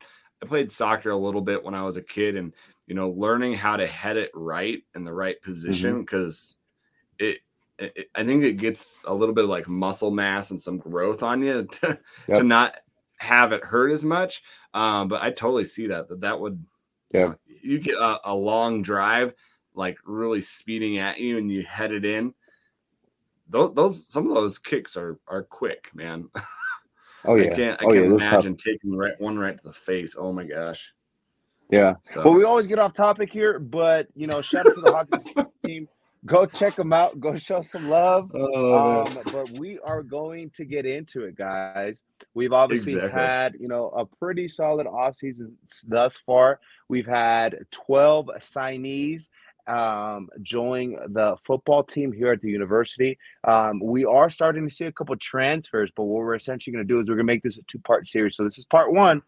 [0.43, 2.54] I played soccer a little bit when I was a kid and
[2.86, 6.58] you know learning how to head it right in the right position because
[7.19, 7.32] mm-hmm.
[7.32, 7.39] it
[7.80, 11.24] it, I think it gets a little bit of like muscle mass and some growth
[11.24, 12.38] on you to, yep.
[12.38, 12.78] to not
[13.18, 14.44] have it hurt as much.
[14.74, 16.64] Um, but I totally see that that that would
[17.14, 19.34] yeah you, know, you get a, a, long drive
[19.74, 22.34] like really speeding at you and you head it in.
[23.48, 26.30] Those, those some of those kicks are are quick, man.
[27.28, 29.64] Oh yeah, I can't I oh, can't yeah, imagine taking the right one right to
[29.64, 30.16] the face.
[30.18, 30.94] Oh my gosh.
[31.72, 31.96] Yeah.
[32.04, 32.24] So.
[32.24, 34.92] Well, we always get off topic here, but you know, shout out to the
[35.26, 35.88] hockey team
[36.26, 37.20] go check them out.
[37.20, 38.32] Go show some love.
[38.34, 42.04] Oh, um, but we are going to get into it, guys.
[42.34, 43.22] We've obviously exactly.
[43.22, 45.54] had, you know, a pretty solid offseason
[45.88, 46.60] thus far.
[46.90, 49.30] We've had 12 signees
[49.68, 53.18] um, join the football team here at the university.
[53.44, 56.94] Um, we are starting to see a couple transfers, but what we're essentially going to
[56.94, 58.36] do is we're going to make this a two part series.
[58.36, 59.22] So this is part one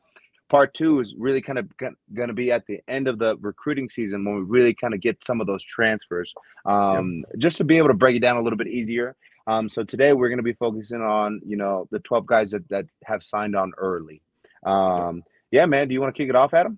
[0.49, 3.89] part two is really kind of going to be at the end of the recruiting
[3.89, 6.33] season when we really kind of get some of those transfers.
[6.65, 7.39] Um, yep.
[7.39, 9.15] just to be able to break it down a little bit easier.
[9.47, 12.67] Um, so today we're going to be focusing on you know the 12 guys that,
[12.69, 14.21] that have signed on early.
[14.63, 16.77] Um, yeah man do you want to kick it off adam?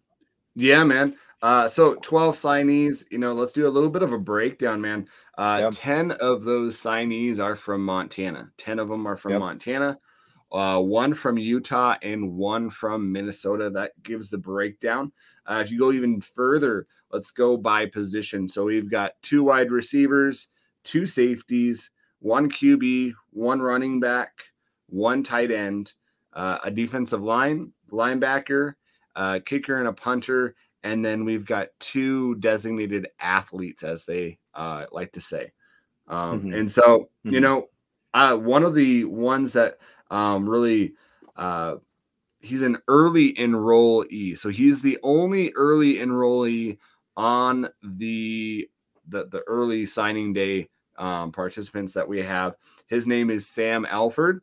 [0.55, 1.15] Yeah man.
[1.41, 5.07] Uh, so 12 signees you know let's do a little bit of a breakdown man.
[5.37, 5.73] Uh, yep.
[5.75, 8.51] 10 of those signees are from montana.
[8.57, 9.39] 10 of them are from yep.
[9.39, 9.97] montana
[10.51, 13.69] uh, one from Utah and one from Minnesota.
[13.69, 15.11] That gives the breakdown.
[15.45, 18.47] Uh, if you go even further, let's go by position.
[18.47, 20.47] So we've got two wide receivers,
[20.83, 24.41] two safeties, one QB, one running back,
[24.87, 25.93] one tight end,
[26.33, 28.73] uh, a defensive line, linebacker,
[29.15, 30.55] a kicker, and a punter.
[30.83, 35.51] And then we've got two designated athletes, as they uh, like to say.
[36.07, 36.53] Um, mm-hmm.
[36.53, 37.33] And so, mm-hmm.
[37.33, 37.67] you know,
[38.13, 39.77] uh, one of the ones that
[40.11, 40.93] um, really
[41.35, 41.75] uh,
[42.39, 44.37] he's an early enrollee.
[44.37, 46.77] So he's the only early enrollee
[47.17, 48.69] on the
[49.07, 52.55] the, the early signing day um, participants that we have.
[52.87, 54.41] His name is Sam Alford.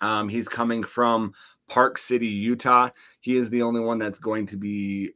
[0.00, 1.32] Um, he's coming from
[1.68, 2.90] Park City, Utah.
[3.20, 5.12] He is the only one that's going to be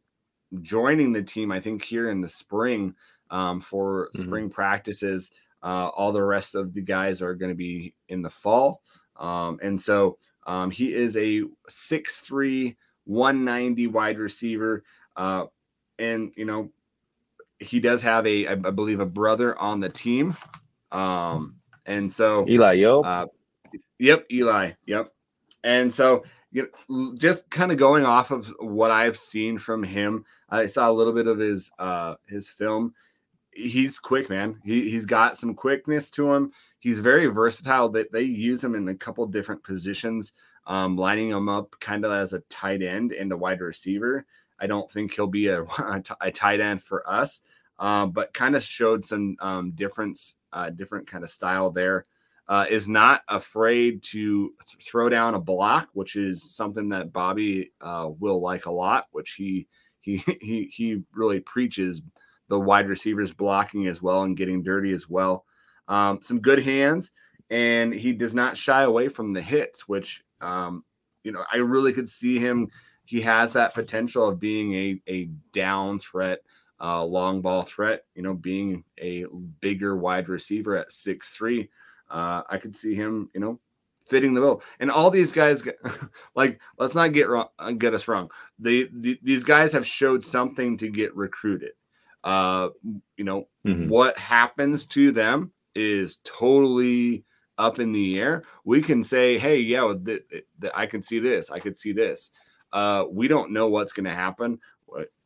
[0.63, 2.95] joining the team, I think, here in the spring
[3.31, 4.23] um, for mm-hmm.
[4.23, 5.31] spring practices.
[5.65, 8.83] Uh, all the rest of the guys are going to be in the fall.
[9.17, 14.85] Um, and so um, he is a 6'3, 190 wide receiver.
[15.17, 15.47] Uh,
[15.99, 16.71] and, you know,
[17.59, 20.37] he does have a, I believe, a brother on the team.
[20.93, 23.01] Um, and so Eli, yo.
[23.01, 23.27] Uh,
[23.99, 24.73] yep, Eli.
[24.87, 25.13] Yep.
[25.63, 26.25] And so
[26.55, 30.89] you know, just kind of going off of what I've seen from him, I saw
[30.89, 32.95] a little bit of his uh his film.
[33.55, 34.61] He's quick, man.
[34.65, 36.53] He he's got some quickness to him.
[36.79, 37.89] He's very versatile.
[37.91, 40.33] That they, they use him in a couple different positions,
[40.67, 44.27] um, lining him up kind of as a tight end and a wide receiver.
[44.59, 45.63] I don't think he'll be a,
[46.21, 47.43] a tight end for us,
[47.79, 52.07] um, but kind of showed some um, difference, uh, different kind of style there
[52.49, 57.73] uh, is not afraid to th- throw down a block, which is something that Bobby
[57.81, 59.07] uh, will like a lot.
[59.13, 59.67] Which he
[60.01, 62.03] he he he really preaches
[62.49, 65.45] the wide receivers blocking as well and getting dirty as well.
[65.89, 67.13] Um, some good hands,
[67.51, 70.85] and he does not shy away from the hits, which um,
[71.23, 72.69] you know I really could see him.
[73.05, 76.41] He has that potential of being a a down threat.
[76.81, 79.25] Uh, long ball threat, you know, being a
[79.61, 81.71] bigger wide receiver at six three,
[82.11, 83.61] uh, I could see him, you know,
[84.07, 84.63] fitting the bill.
[84.81, 85.63] And all these guys,
[86.35, 88.31] like, let's not get wrong, uh, get us wrong.
[88.59, 91.73] They, the, these guys have showed something to get recruited.
[92.25, 92.71] Uh,
[93.17, 93.89] you know, mm-hmm.
[93.89, 97.25] what happens to them is totally
[97.59, 98.43] up in the air.
[98.65, 101.51] We can say, hey, yeah, th- th- I can see this.
[101.51, 102.31] I could see this.
[102.73, 104.59] Uh, we don't know what's going to happen.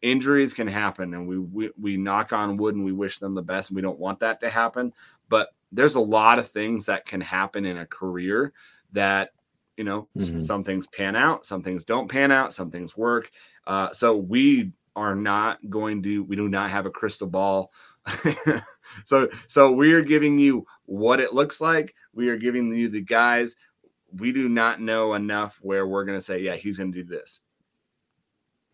[0.02, 3.42] Injuries can happen, and we, we we knock on wood and we wish them the
[3.42, 4.92] best, and we don't want that to happen.
[5.28, 8.52] But there's a lot of things that can happen in a career
[8.92, 9.30] that
[9.76, 10.40] you know mm-hmm.
[10.40, 13.30] some things pan out some things don't pan out some things work
[13.66, 17.72] uh, so we are not going to we do not have a crystal ball.
[19.04, 21.94] So so we are giving you what it looks like.
[22.14, 23.54] We are giving you the guys.
[24.11, 27.08] We do not know enough where we're going to say yeah he's going to do
[27.08, 27.40] this.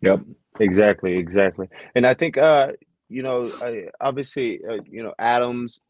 [0.03, 0.21] Yep.
[0.61, 1.69] Exactly exactly.
[1.97, 2.73] And i think uh
[3.09, 5.81] you know I, obviously uh, you know adams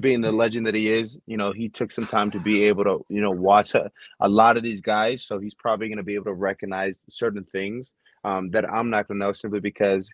[0.00, 2.82] being the legend that he is, you know, he took some time to be able
[2.82, 5.24] to, you know, watch a, a lot of these guys.
[5.24, 7.92] So he's probably going to be able to recognize certain things
[8.26, 10.12] um, that I'm not going to know simply because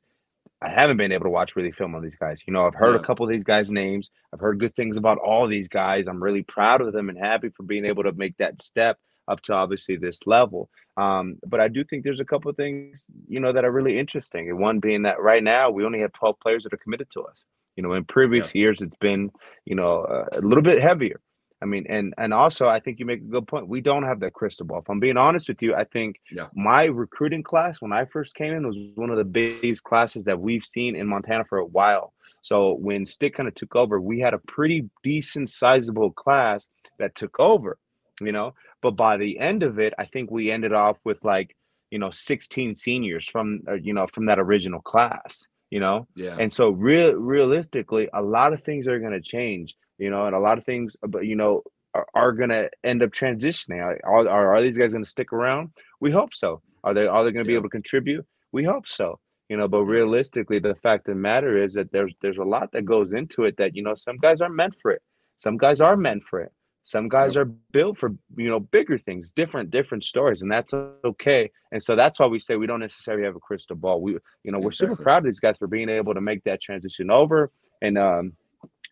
[0.61, 2.43] I haven't been able to watch really film on these guys.
[2.47, 3.01] You know, I've heard yeah.
[3.01, 4.11] a couple of these guys' names.
[4.33, 6.07] I've heard good things about all these guys.
[6.07, 8.99] I'm really proud of them and happy for being able to make that step
[9.29, 10.69] up to obviously this level.
[10.97, 13.99] Um, but I do think there's a couple of things, you know, that are really
[13.99, 14.51] interesting.
[14.51, 17.23] And one being that right now we only have 12 players that are committed to
[17.23, 17.45] us.
[17.77, 18.61] You know, in previous yeah.
[18.61, 19.31] years, it's been,
[19.65, 21.19] you know, a little bit heavier.
[21.63, 23.69] I mean, and and also, I think you make a good point.
[23.69, 24.81] We don't have that crystal ball.
[24.81, 26.49] If I'm being honest with you, I think yeah.
[26.55, 30.41] my recruiting class when I first came in was one of the biggest classes that
[30.41, 32.13] we've seen in Montana for a while.
[32.43, 36.67] So when Stitt kind of took over, we had a pretty decent, sizable class
[36.99, 37.79] that took over.
[38.21, 41.57] You know, but by the end of it, I think we ended off with like
[41.93, 46.37] you know 16 seniors from uh, you know from that original class you know yeah
[46.41, 50.35] and so real realistically a lot of things are going to change you know and
[50.35, 51.63] a lot of things uh, but you know
[51.95, 55.33] are, are going to end up transitioning are, are, are these guys going to stick
[55.33, 57.55] around we hope so are they are they going to yeah.
[57.55, 61.21] be able to contribute we hope so you know but realistically the fact of the
[61.21, 64.17] matter is that there's there's a lot that goes into it that you know some
[64.17, 65.03] guys are meant for it
[65.37, 66.53] some guys are meant for it
[66.85, 67.47] some guys yep.
[67.47, 71.51] are built for you know bigger things, different different stories, and that's okay.
[71.71, 74.01] And so that's why we say we don't necessarily have a crystal ball.
[74.01, 74.95] We you know we're exactly.
[74.95, 77.53] super proud of these guys for being able to make that transition over,
[77.83, 78.33] and um,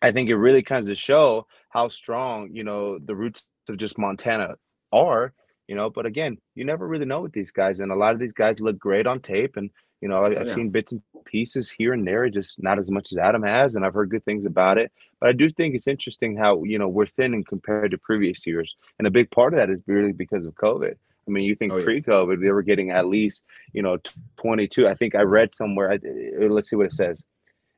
[0.01, 3.97] I think it really kind of show how strong you know the roots of just
[3.97, 4.55] Montana
[4.91, 5.33] are.
[5.67, 8.19] You know, but again, you never really know with these guys, and a lot of
[8.19, 9.69] these guys look great on tape, and
[10.01, 10.53] you know, I, have yeah.
[10.53, 13.85] seen bits and pieces here and there, just not as much as Adam has, and
[13.85, 14.91] I've heard good things about it.
[15.19, 18.75] But I do think it's interesting how you know we're thin compared to previous years,
[18.97, 20.95] and a big part of that is really because of COVID.
[21.27, 21.85] I mean, you think oh, yeah.
[21.85, 23.97] pre-COVID, they were getting at least you know
[24.37, 24.87] 22.
[24.87, 25.93] I think I read somewhere.
[25.93, 27.23] Uh, let's see what it says.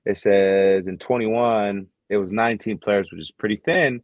[0.05, 4.02] It says in 21 it was 19 players, which is pretty thin.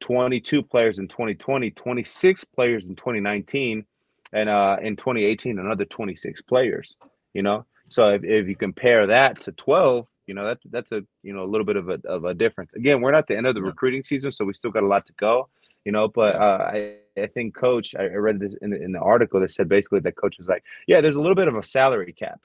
[0.00, 3.84] 22 players in 2020, 26 players in 2019,
[4.32, 6.96] and uh, in 2018 another 26 players
[7.34, 7.64] you know.
[7.88, 11.42] So if, if you compare that to 12, you know, that's that's a you know
[11.42, 12.72] a little bit of a of a difference.
[12.74, 13.66] Again, we're not the end of the yeah.
[13.66, 15.48] recruiting season, so we still got a lot to go,
[15.84, 16.06] you know.
[16.06, 19.50] But uh, I I think coach, I read this in the, in the article that
[19.50, 22.40] said basically that coach was like, yeah, there's a little bit of a salary cap,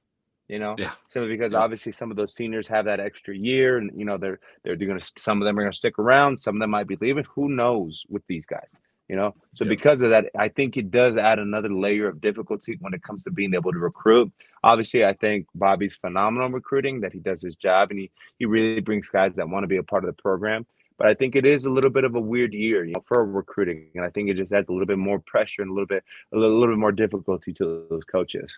[0.47, 1.59] you know, yeah, simply because yeah.
[1.59, 4.87] obviously some of those seniors have that extra year, and you know they're they're, they're
[4.87, 7.25] gonna some of them are gonna stick around, some of them might be leaving.
[7.35, 8.71] Who knows with these guys?
[9.07, 12.77] you know so because of that i think it does add another layer of difficulty
[12.81, 14.31] when it comes to being able to recruit
[14.63, 18.81] obviously i think bobby's phenomenal recruiting that he does his job and he he really
[18.81, 20.65] brings guys that want to be a part of the program
[20.97, 23.25] But I think it is a little bit of a weird year you know, for
[23.25, 25.87] recruiting, and I think it just adds a little bit more pressure and a little
[25.87, 26.03] bit
[26.33, 28.57] a little, a little bit more difficulty to those coaches.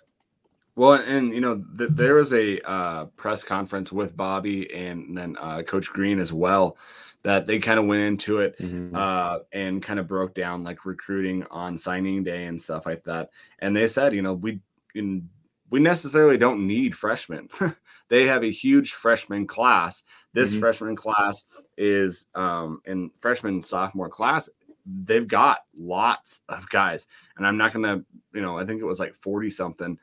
[0.78, 5.36] Well, and you know, th- there was a uh, press conference with Bobby and then
[5.40, 6.78] uh, Coach Green as well
[7.24, 8.96] that they kind of went into it mm-hmm.
[8.96, 13.32] uh, and kind of broke down like recruiting on signing day and stuff like that.
[13.58, 14.60] And they said, you know, we
[14.94, 15.28] in,
[15.72, 17.50] we necessarily don't need freshmen.
[18.10, 20.04] they have a huge freshman class.
[20.34, 20.60] This mm-hmm.
[20.60, 24.48] freshman class is um, in freshman sophomore class.
[24.86, 29.00] They've got lots of guys, and I'm not gonna, you know, I think it was
[29.00, 29.98] like 40 something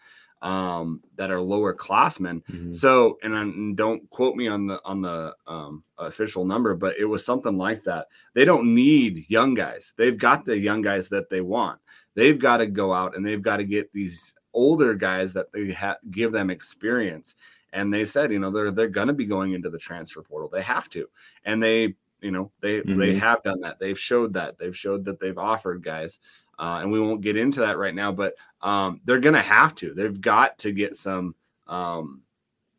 [0.44, 2.42] um, that are lower classmen.
[2.50, 2.74] Mm-hmm.
[2.74, 7.06] So, and, and, don't quote me on the on the um, official number, but it
[7.06, 8.08] was something like that.
[8.34, 9.94] They don't need young guys.
[9.96, 11.80] They've got the young guys that they want.
[12.14, 15.72] They've got to go out and they've got to get these older guys that they
[15.72, 17.36] ha- give them experience.
[17.72, 20.50] And they said, you know, they're they're going to be going into the transfer portal.
[20.52, 21.08] They have to,
[21.46, 23.00] and they, you know, they mm-hmm.
[23.00, 23.78] they have done that.
[23.80, 24.58] They've showed that.
[24.58, 26.18] They've showed that they've offered guys
[26.58, 28.12] uh, and we won't get into that right now.
[28.12, 29.94] But um, they're going to have to.
[29.94, 31.34] They've got to get some
[31.66, 32.22] um,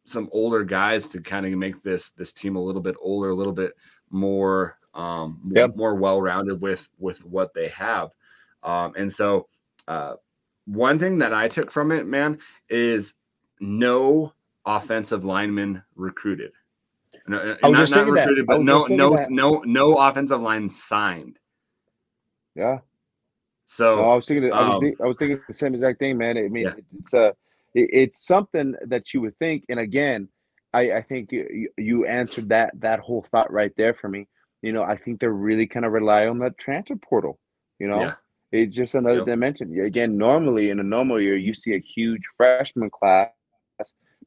[0.06, 3.36] some older guys to kind of make this this team a little bit older, a
[3.36, 3.74] little bit
[4.10, 5.76] more um, yep.
[5.76, 8.12] more, well rounded with with what they have.
[8.64, 9.48] Um, and so,
[9.88, 10.16] uh,
[10.66, 13.14] one thing that I took from it, man, is
[13.60, 14.34] no
[14.66, 16.52] offensive lineman recruited.
[17.28, 18.48] No, uh, not, not recruited, that.
[18.48, 19.30] but no, no, that.
[19.30, 21.40] no, no offensive line signed.
[22.56, 22.80] Yeah,
[23.66, 26.00] so no, I was thinking, I was, um, thinking, I was thinking the same exact
[26.00, 26.38] thing, man.
[26.38, 26.74] I mean, yeah.
[27.00, 27.28] it's a,
[27.74, 30.30] it, it's something that you would think, and again,
[30.74, 34.28] I, I think you, you answered that that whole thought right there for me.
[34.62, 37.40] You know, I think they're really kind of rely on that transfer portal.
[37.80, 38.14] You know, yeah.
[38.52, 39.26] it's just another yep.
[39.26, 39.80] dimension.
[39.80, 43.30] Again, normally in a normal year, you see a huge freshman class,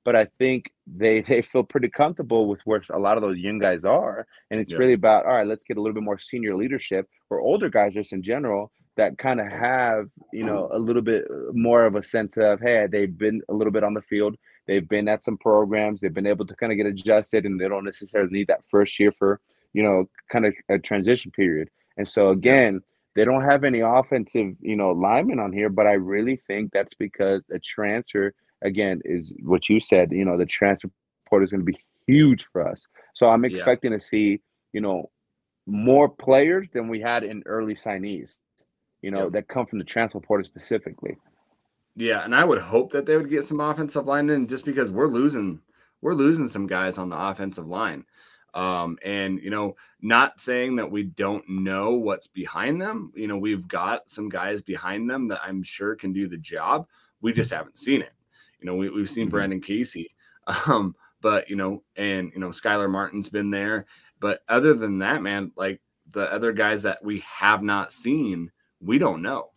[0.05, 3.61] but I think they they feel pretty comfortable with where a lot of those young
[3.61, 5.46] guys are, and it's really about all right.
[5.46, 9.17] Let's get a little bit more senior leadership or older guys just in general that
[9.17, 12.87] kind of have you know a little bit uh, more of a sense of hey
[12.91, 16.27] they've been a little bit on the field they've been at some programs they've been
[16.27, 19.41] able to kind of get adjusted and they don't necessarily need that first year for
[19.73, 21.71] you know kind of a transition period.
[21.97, 22.83] And so again
[23.15, 26.95] they don't have any offensive you know linemen on here but i really think that's
[26.95, 30.91] because the transfer again is what you said you know the transfer
[31.29, 32.87] portal is going to be huge for us.
[33.15, 33.99] So i'm expecting yeah.
[33.99, 34.41] to see
[34.73, 35.11] you know
[35.67, 38.37] more players than we had in early signees
[39.09, 41.16] you know, that come from the transfer portal specifically.
[41.97, 45.07] Yeah, and I would hope that they would get some offensive linemen just because we're
[45.07, 45.61] losing
[46.03, 48.05] we're losing some guys on the offensive line.
[48.53, 53.11] Um, and you know, not saying that we don't know what's behind them.
[53.16, 56.87] You know, we've got some guys behind them that I'm sure can do the job.
[57.23, 58.12] We just haven't seen it.
[58.61, 59.31] You know, we, we've seen mm-hmm.
[59.31, 60.14] Brandon Casey,
[60.66, 63.87] um, but you know, and you know, Skylar Martin's been there.
[64.21, 68.99] But other than that, man, like the other guys that we have not seen, we
[68.99, 69.51] don't know.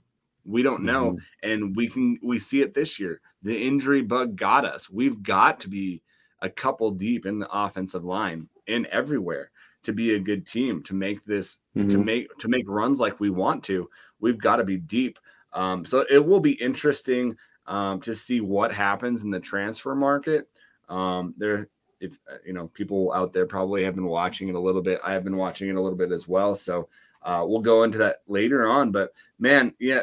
[0.46, 1.12] We don't know.
[1.12, 1.52] Mm-hmm.
[1.52, 3.22] And we can we see it this year.
[3.44, 4.90] The injury bug got us.
[4.90, 6.02] We've got to be
[6.42, 9.52] a couple deep in the offensive line and everywhere
[9.84, 11.90] to be a good team to make this mm-hmm.
[11.90, 13.90] to make to make runs like we want to.
[14.20, 15.20] We've got to be deep.
[15.54, 17.36] Um, so it will be interesting
[17.68, 20.48] um, to see what happens in the transfer market.
[20.90, 21.68] Um, there,
[22.00, 25.00] if uh, you know, people out there probably have been watching it a little bit.
[25.04, 26.56] I have been watching it a little bit as well.
[26.56, 26.90] So
[27.24, 28.92] uh, we'll go into that later on.
[28.92, 30.02] But man, yeah,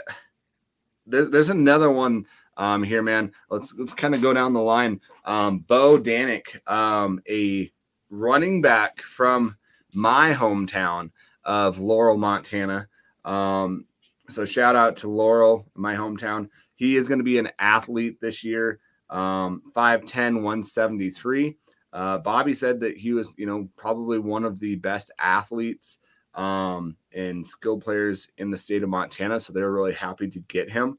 [1.06, 2.26] there, there's another one
[2.56, 3.32] um, here, man.
[3.50, 5.00] Let's let's kind of go down the line.
[5.24, 7.70] Um, Bo Danick, um, a
[8.10, 9.56] running back from
[9.94, 11.10] my hometown
[11.44, 12.88] of Laurel, Montana.
[13.24, 13.86] Um,
[14.28, 16.48] so shout out to Laurel, my hometown.
[16.74, 18.78] He is going to be an athlete this year.
[19.10, 21.56] Um, 5'10, 173.
[21.92, 25.98] Uh, Bobby said that he was, you know, probably one of the best athletes
[26.38, 29.40] um, and skilled players in the state of Montana.
[29.40, 30.98] So they're really happy to get him.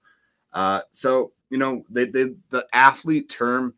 [0.51, 3.73] Uh, so, you know, they, they, the athlete term,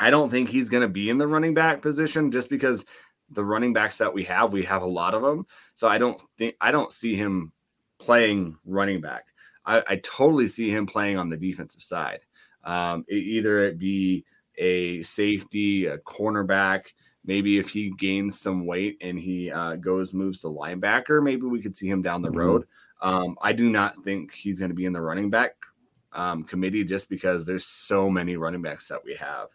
[0.00, 2.84] I don't think he's going to be in the running back position just because
[3.30, 5.46] the running backs that we have, we have a lot of them.
[5.74, 7.52] So I don't think, I don't see him
[7.98, 9.28] playing running back.
[9.64, 12.20] I, I totally see him playing on the defensive side.
[12.64, 14.24] Um, it, either it be
[14.56, 16.86] a safety, a cornerback,
[17.24, 21.60] maybe if he gains some weight and he uh, goes moves to linebacker, maybe we
[21.60, 22.38] could see him down the mm-hmm.
[22.38, 22.66] road.
[23.02, 25.54] Um, I do not think he's going to be in the running back
[26.12, 29.48] um, committee just because there's so many running backs that we have.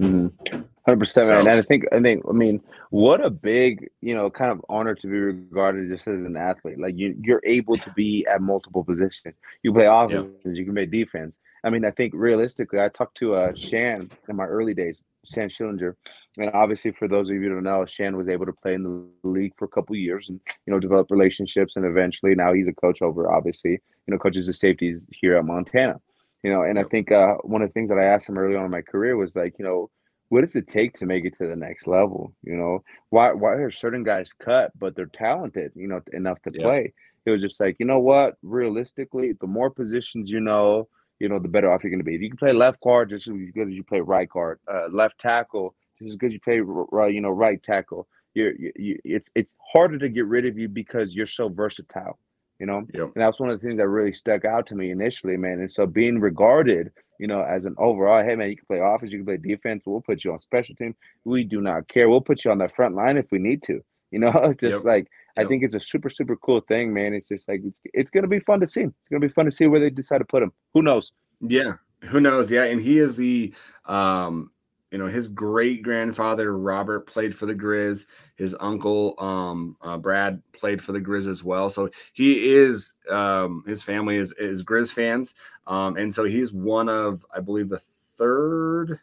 [0.00, 0.62] Mm-hmm.
[0.84, 1.40] Hundred percent, man.
[1.40, 2.60] And I think, I think, I mean,
[2.90, 6.78] what a big, you know, kind of honor to be regarded just as an athlete.
[6.78, 9.34] Like you, you're able to be at multiple positions.
[9.62, 10.52] You play offense, yeah.
[10.52, 11.38] you can play defense.
[11.64, 15.02] I mean, I think realistically, I talked to uh, Shann in my early days.
[15.26, 15.94] Shann Schillinger.
[16.38, 18.82] And obviously, for those of you who don't know, Shann was able to play in
[18.82, 22.68] the league for a couple years and you know develop relationships, and eventually now he's
[22.68, 23.32] a coach over.
[23.32, 26.00] Obviously, you know, coaches the safeties here at Montana.
[26.42, 28.56] You know, and I think uh, one of the things that I asked him early
[28.56, 29.90] on in my career was like, you know,
[30.28, 32.32] what does it take to make it to the next level?
[32.42, 36.50] You know, why why are certain guys cut, but they're talented, you know, enough to
[36.50, 36.92] play?
[37.24, 38.36] It was just like, you know what?
[38.42, 40.88] Realistically, the more positions you know,
[41.20, 42.14] you know, the better off you're going to be.
[42.14, 44.88] If you can play left guard just as good as you play right guard, uh,
[44.90, 48.06] left tackle just as good as you play right, you know, right tackle.
[48.34, 52.18] You're, you, you, it's it's harder to get rid of you because you're so versatile,
[52.58, 52.82] you know.
[52.92, 53.12] Yep.
[53.14, 55.60] And that's one of the things that really stuck out to me initially, man.
[55.60, 59.10] And so being regarded, you know, as an overall, hey man, you can play offense,
[59.10, 59.84] you can play defense.
[59.86, 60.94] We'll put you on special team.
[61.24, 62.10] We do not care.
[62.10, 63.80] We'll put you on the front line if we need to.
[64.10, 64.84] You know, just Yep.
[64.84, 65.06] like.
[65.36, 67.14] I think it's a super super cool thing, man.
[67.14, 68.82] It's just like it's, it's gonna be fun to see.
[68.82, 70.52] It's gonna be fun to see where they decide to put him.
[70.74, 71.12] Who knows?
[71.40, 72.50] Yeah, who knows?
[72.50, 73.52] Yeah, and he is the
[73.84, 74.50] um
[74.90, 78.06] you know his great grandfather Robert played for the Grizz.
[78.36, 81.68] His uncle um uh, Brad played for the Grizz as well.
[81.68, 85.34] So he is um his family is is Grizz fans.
[85.66, 89.00] Um and so he's one of I believe the third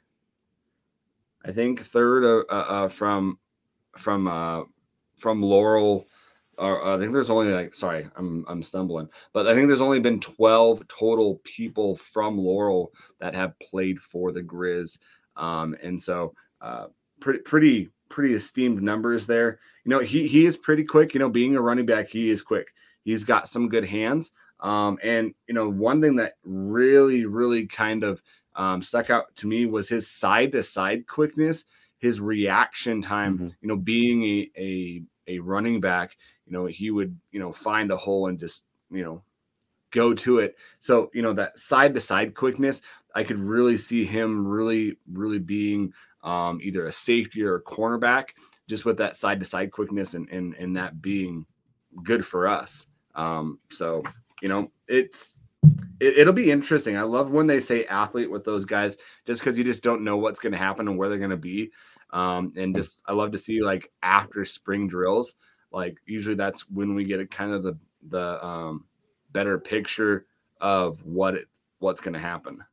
[1.46, 3.38] I think third uh, uh, uh from
[3.98, 4.64] from uh
[5.18, 6.08] from Laurel
[6.58, 10.00] or I think there's only like sorry, I'm I'm stumbling, but I think there's only
[10.00, 14.98] been 12 total people from Laurel that have played for the Grizz,
[15.36, 16.88] um, and so uh,
[17.20, 19.60] pretty pretty pretty esteemed numbers there.
[19.86, 21.14] You know, he he is pretty quick.
[21.14, 22.68] You know, being a running back, he is quick.
[23.04, 28.04] He's got some good hands, um, and you know, one thing that really really kind
[28.04, 28.22] of
[28.56, 31.66] um, stuck out to me was his side to side quickness,
[31.98, 33.40] his reaction time.
[33.40, 33.56] Mhm.
[33.62, 36.16] You know, being a a a running back,
[36.46, 39.24] you know, he would, you know, find a hole and just, you know,
[39.92, 40.56] go to it.
[40.80, 42.82] So, you know, that side to side quickness,
[43.16, 48.30] I could really see him really, really being um, either a safety or a cornerback,
[48.68, 51.46] just with that side to side quickness and, and, and that being
[52.04, 52.88] good for us.
[53.16, 54.04] Um, so,
[54.42, 55.36] you know, it's,
[56.00, 56.98] it, it'll be interesting.
[56.98, 60.18] I love when they say athlete with those guys, just because you just don't know
[60.18, 61.72] what's going to happen and where they're going to be.
[62.12, 65.36] Um, and just I love to see like after spring drills,
[65.74, 67.78] like usually that's when we get a kind of the
[68.10, 68.86] the um,
[69.32, 70.26] better picture
[70.62, 71.48] of what it
[71.80, 72.64] what's going to happen.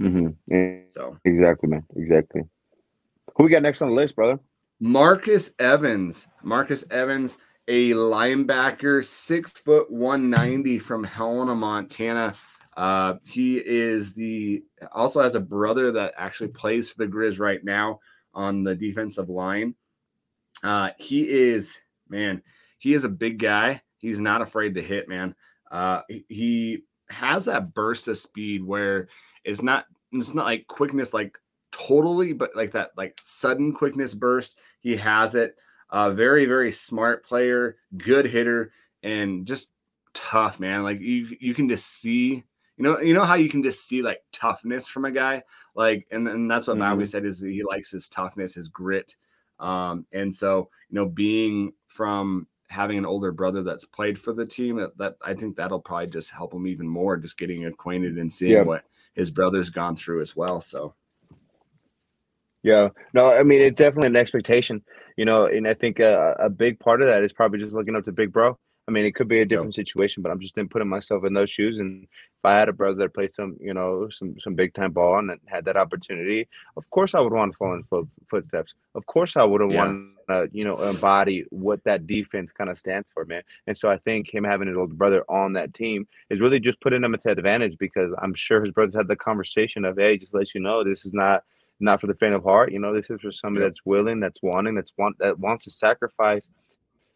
[0.00, 0.88] Mm-hmm.
[0.88, 1.84] So Exactly, man.
[1.96, 2.42] Exactly.
[3.36, 4.38] Who we got next on the list, brother?
[4.80, 7.38] Marcus Evans, Marcus Evans,
[7.68, 12.34] a linebacker, six foot one ninety from Helena, Montana.
[12.76, 17.62] Uh, he is the also has a brother that actually plays for the Grizz right
[17.62, 18.00] now
[18.34, 19.76] on the defensive line.
[20.64, 21.78] Uh, he is
[22.08, 22.42] man,
[22.78, 23.82] he is a big guy.
[23.98, 25.34] He's not afraid to hit, man.
[25.70, 29.08] Uh, he- has that burst of speed where
[29.44, 31.38] it's not it's not like quickness like
[31.70, 34.56] totally, but like that like sudden quickness burst.
[34.80, 35.56] He has it.
[35.90, 39.70] Uh, very very smart player, good hitter, and just
[40.14, 40.82] tough man.
[40.82, 42.42] Like you you can just see.
[42.76, 45.44] You know, you know how you can just see like toughness from a guy,
[45.76, 47.08] like, and, and that's what Bowie Mhm.
[47.08, 49.14] said is he likes his toughness, his grit,
[49.60, 54.46] um, and so you know, being from having an older brother that's played for the
[54.46, 58.18] team, that, that I think that'll probably just help him even more, just getting acquainted
[58.18, 58.62] and seeing Yeah.
[58.62, 58.84] what
[59.14, 60.60] his brother's gone through as well.
[60.60, 60.94] So
[62.62, 64.82] Yeah, no, I mean it's definitely an expectation,
[65.16, 67.94] you know, and I think uh, a big part of that is probably just looking
[67.94, 68.58] up to Big Bro.
[68.86, 71.32] I mean, it could be a different situation, but I'm just then putting myself in
[71.32, 71.78] those shoes.
[71.78, 74.92] And if I had a brother that played some, you know, some some big time
[74.92, 78.74] ball and had that opportunity, of course I would want to follow in foot, footsteps.
[78.94, 79.84] Of course I would have Yeah.
[79.86, 83.42] want to, you know, embody what that defense kind of stands for, man.
[83.66, 86.80] And so I think him having his older brother on that team is really just
[86.80, 90.34] putting him at advantage because I'm sure his brothers had the conversation of, hey, just
[90.34, 91.42] let you know, this is not
[91.80, 92.70] not for the faint of heart.
[92.72, 93.72] You know, this is for somebody Yep.
[93.72, 96.50] that's willing, that's wanting, that's want that wants to sacrifice,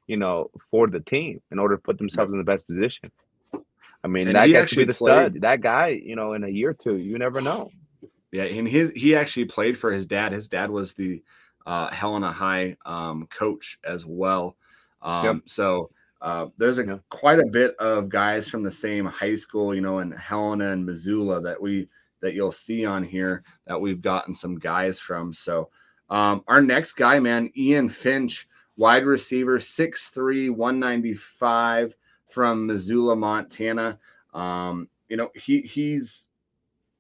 [0.09, 3.11] you know, for the team in order to put themselves in the best position.
[4.03, 5.41] I mean, And that guy could be the played- stud.
[5.43, 7.71] That guy, you know, in a year or two, you never know.
[8.33, 10.33] yeah, and his he actually played for his dad.
[10.33, 11.23] His dad was the
[11.67, 14.57] uh, Helena High um, coach as well.
[15.03, 15.37] Um, Yep.
[15.47, 15.91] So
[16.23, 16.99] uh, there's a Yeah.
[17.11, 20.85] quite a bit of guys from the same high school, you know, in Helena and
[20.87, 21.89] Missoula that we
[22.21, 25.33] that you'll see on here that we've gotten some guys from.
[25.33, 25.69] So
[26.11, 28.49] um, our next guy, man, Ian Finch,
[28.79, 31.97] wide receiver, 6'3", 195
[32.29, 33.99] from Missoula, Montana.
[34.35, 36.29] Um, you know, he he's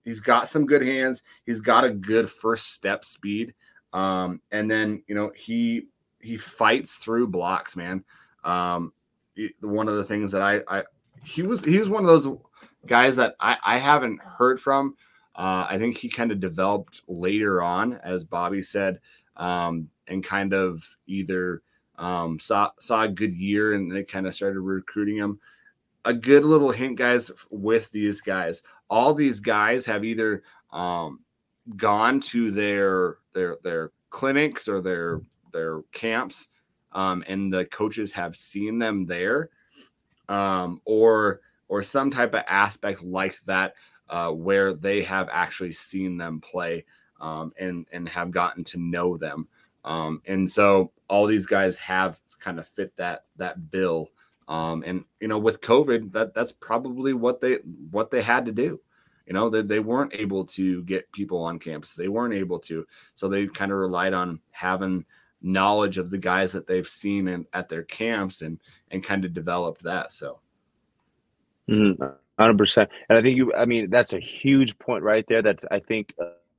[0.05, 1.22] he's got some good hands.
[1.47, 3.55] He's got a good first step speed.
[3.95, 5.89] Um, and then you know he
[6.20, 8.05] he fights through blocks, man.
[8.45, 8.93] Um,
[9.61, 10.85] one of the things that I I
[11.24, 12.39] he was he was one of those
[12.87, 14.97] guys that I I haven't heard from
[15.37, 19.01] Uh, I think he kind of developed later on, as Bobby said,
[19.37, 21.62] um, and kind of either
[21.99, 25.40] um, saw saw a good year and they kind of started recruiting him.
[26.05, 28.62] A good little hint, guys, with these guys.
[28.88, 30.42] All these guys have either
[30.72, 31.20] um,
[31.76, 35.20] gone to their their their clinics or their
[35.53, 36.49] their camps,
[36.92, 39.51] um, and the coaches have seen them there,
[40.28, 43.74] um, or or some type of aspect like that
[44.09, 46.84] uh, where they have actually seen them play
[47.20, 49.49] um, and and have gotten to know them.
[49.89, 54.11] Um, and so all these guys have kind of fit that that bill.
[54.47, 57.55] Um, and you know, with COVID, that that's probably what they
[57.91, 58.80] what they had to do.
[59.26, 61.95] You know, they, they weren't able to get people on campus.
[61.95, 65.05] They weren't able to, so they kind of relied on having
[65.43, 68.61] knowledge of the guys that they've seen in, at their camps and
[68.91, 70.12] and kind of developed that.
[70.12, 70.41] So.
[71.68, 72.03] Mm-hmm.
[72.39, 73.53] Hundred percent, and I think you.
[73.53, 75.43] I mean, that's a huge point right there.
[75.43, 76.14] That's I think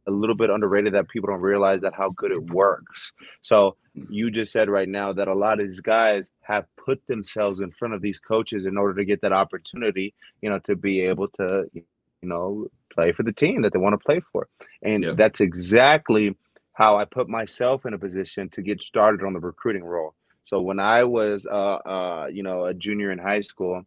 [0.10, 3.12] a little bit underrated that people don't realize that how good it works.
[3.41, 3.78] So
[4.10, 7.72] you just said right now that a lot of these guys have put themselves in
[7.72, 11.28] front of these coaches in order to get that opportunity, you know, to be able
[11.39, 11.84] to, you
[12.24, 14.47] know, play for the team that they want to play for.
[14.82, 15.14] And yeah.
[15.16, 16.36] that's exactly
[16.74, 20.16] how I put myself in a position to get started on the recruiting role.
[20.45, 23.84] So when I was, uh, uh, you know, a junior in high school,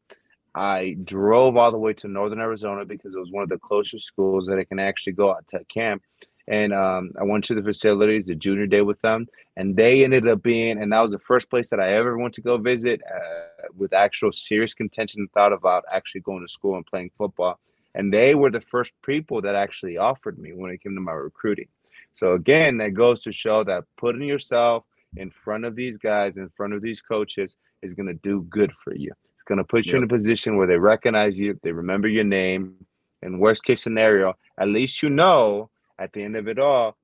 [0.54, 4.06] I drove all the way to Northern Arizona because it was one of the closest
[4.06, 6.02] schools that I can actually go out to camp.
[6.48, 10.26] And um, I went to the facilities, the junior day with them, and they ended
[10.26, 13.00] up being, and that was the first place that I ever went to go visit
[13.08, 17.60] uh, with actual serious contention thought about actually going to school and playing football.
[17.94, 21.12] And they were the first people that actually offered me when it came to my
[21.12, 21.68] recruiting.
[22.14, 24.84] So again, that goes to show that putting yourself
[25.16, 28.72] in front of these guys, in front of these coaches, is going to do good
[28.82, 29.12] for you.
[29.52, 29.98] Going to put you yep.
[29.98, 32.74] in a position where they recognize you, they remember your name.
[33.20, 36.96] And worst case scenario, at least you know at the end of it all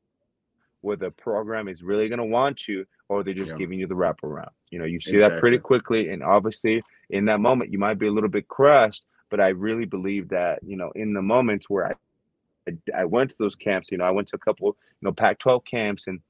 [0.81, 3.95] where the program is really going to want you or they're just giving you the
[3.95, 4.49] wraparound.
[4.71, 5.35] You know, you see exactly.
[5.35, 6.09] that pretty quickly.
[6.09, 9.03] And obviously, in that moment, you might be a little bit crushed.
[9.29, 11.93] But I really believe that, you know, in the moments where I
[12.67, 15.13] I, I went to those camps, you know, I went to a couple, you know,
[15.13, 16.21] Pac 12 camps and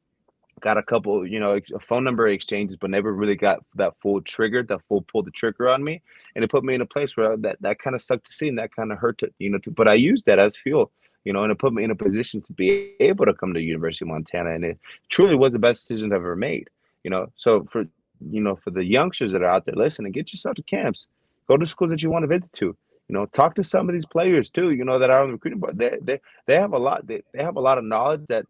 [0.60, 4.62] got a couple, you know, phone number exchanges, but never really got that full trigger,
[4.62, 6.02] that full pull the trigger on me,
[6.34, 8.48] and it put me in a place where that that kind of sucked to see,
[8.48, 9.58] and that kind of hurt to, you know.
[9.58, 10.90] To, but I used that as fuel,
[11.24, 13.60] you know, and it put me in a position to be able to come to
[13.60, 14.78] University of Montana, and it
[15.08, 16.68] truly was the best decision I've ever made,
[17.04, 17.30] you know.
[17.34, 17.84] So for
[18.30, 21.06] you know, for the youngsters that are out there listening, get yourself to camps,
[21.46, 22.76] go to schools that you want to visit to.
[23.08, 24.72] You know, talk to some of these players too.
[24.72, 25.78] You know that are on the recruiting board.
[25.78, 27.06] They they they have a lot.
[27.06, 28.44] They, they have a lot of knowledge that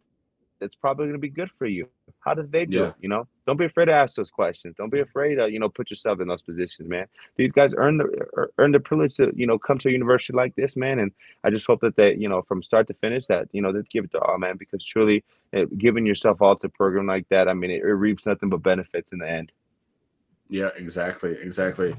[0.60, 1.88] that's probably going to be good for you.
[2.20, 2.86] How did they do yeah.
[2.88, 2.94] it?
[3.00, 4.74] You know, don't be afraid to ask those questions.
[4.76, 7.06] Don't be afraid to, you know, put yourself in those positions, man.
[7.36, 10.54] These guys earn the earn the privilege to, you know, come to a university like
[10.56, 10.98] this, man.
[10.98, 11.12] And
[11.44, 13.80] I just hope that they, you know, from start to finish, that you know, they
[13.90, 14.56] give it to all, man.
[14.58, 17.92] Because truly, it, giving yourself all to a program like that, I mean, it, it
[17.92, 19.52] reaps nothing but benefits in the end.
[20.50, 21.94] Yeah, exactly, exactly.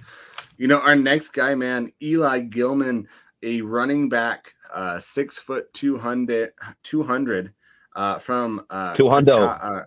[0.58, 3.08] You know, our next guy, man, Eli Gillman,
[3.44, 6.52] a running back, uh, six foot 200,
[6.84, 7.54] 200
[8.00, 9.34] uh, from uh, 200.
[9.34, 9.84] Uh,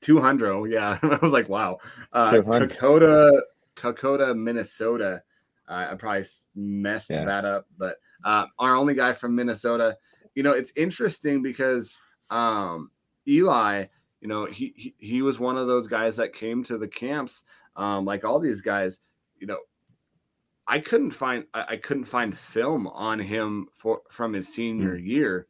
[0.00, 0.70] 200.
[0.70, 0.98] Yeah.
[1.02, 1.78] I was like, wow.
[2.10, 3.40] Uh, Kakota,
[3.76, 5.22] Kakota, Minnesota.
[5.68, 6.24] Uh, I probably
[6.54, 7.26] messed yeah.
[7.26, 9.98] that up, but uh, our only guy from Minnesota.
[10.34, 11.94] You know, it's interesting because
[12.30, 12.90] um,
[13.28, 13.84] Eli,
[14.22, 17.44] you know, he, he, he was one of those guys that came to the camps,
[17.76, 18.98] um, like all these guys.
[19.38, 19.58] You know,
[20.66, 25.06] I couldn't find I, I couldn't find film on him for from his senior mm.
[25.06, 25.46] year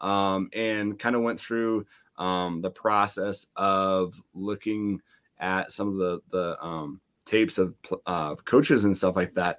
[0.00, 1.86] um, and kind of went through
[2.18, 5.00] um, the process of looking
[5.38, 7.74] at some of the the um, tapes of
[8.06, 9.58] uh, coaches and stuff like that.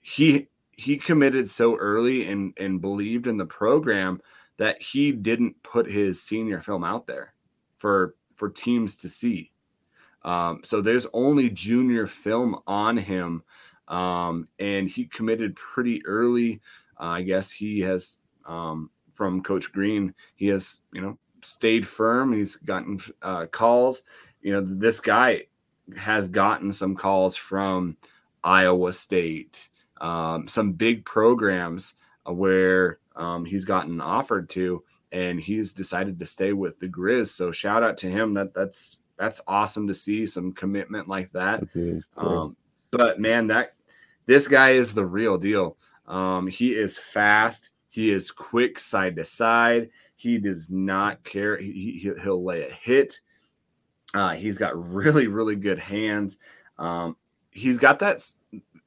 [0.00, 4.20] He he committed so early and and believed in the program
[4.56, 7.34] that he didn't put his senior film out there
[7.78, 9.50] for for teams to see.
[10.24, 13.42] Um, so there's only junior film on him,
[13.88, 16.60] um, and he committed pretty early.
[16.98, 18.90] Uh, I guess he has um,
[19.22, 20.12] from Coach Green.
[20.34, 22.32] He has, you know, stayed firm.
[22.32, 24.02] He's gotten uh, calls.
[24.40, 25.44] You know, this guy
[25.96, 27.96] has gotten some calls from
[28.42, 29.68] Iowa State,
[30.00, 31.94] um, some big programs
[32.26, 37.28] where um, he's gotten offered to, and he's decided to stay with the Grizz.
[37.28, 38.34] So shout out to him.
[38.34, 41.62] That that's that's awesome to see some commitment like that.
[42.16, 42.56] Um,
[42.90, 43.74] but man, that
[44.26, 45.76] this guy is the real deal.
[46.08, 47.70] Um, he is fast.
[47.92, 49.90] He is quick side to side.
[50.16, 51.58] He does not care.
[51.58, 53.20] He, he, will lay a hit.
[54.14, 56.38] Uh, he's got really, really good hands.
[56.78, 57.18] Um,
[57.50, 58.26] he's got that,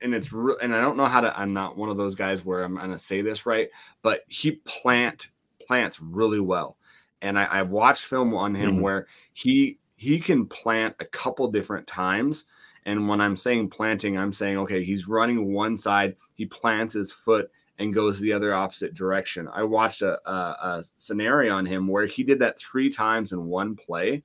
[0.01, 0.57] and it's real.
[0.57, 1.39] And I don't know how to.
[1.39, 3.69] I'm not one of those guys where I'm going to say this right,
[4.01, 5.29] but he plant
[5.67, 6.75] plants really well.
[7.21, 8.81] And I, have watched film on him mm-hmm.
[8.81, 12.45] where he he can plant a couple different times.
[12.87, 17.11] And when I'm saying planting, I'm saying okay, he's running one side, he plants his
[17.11, 19.47] foot and goes the other opposite direction.
[19.51, 23.45] I watched a, a, a scenario on him where he did that three times in
[23.45, 24.23] one play,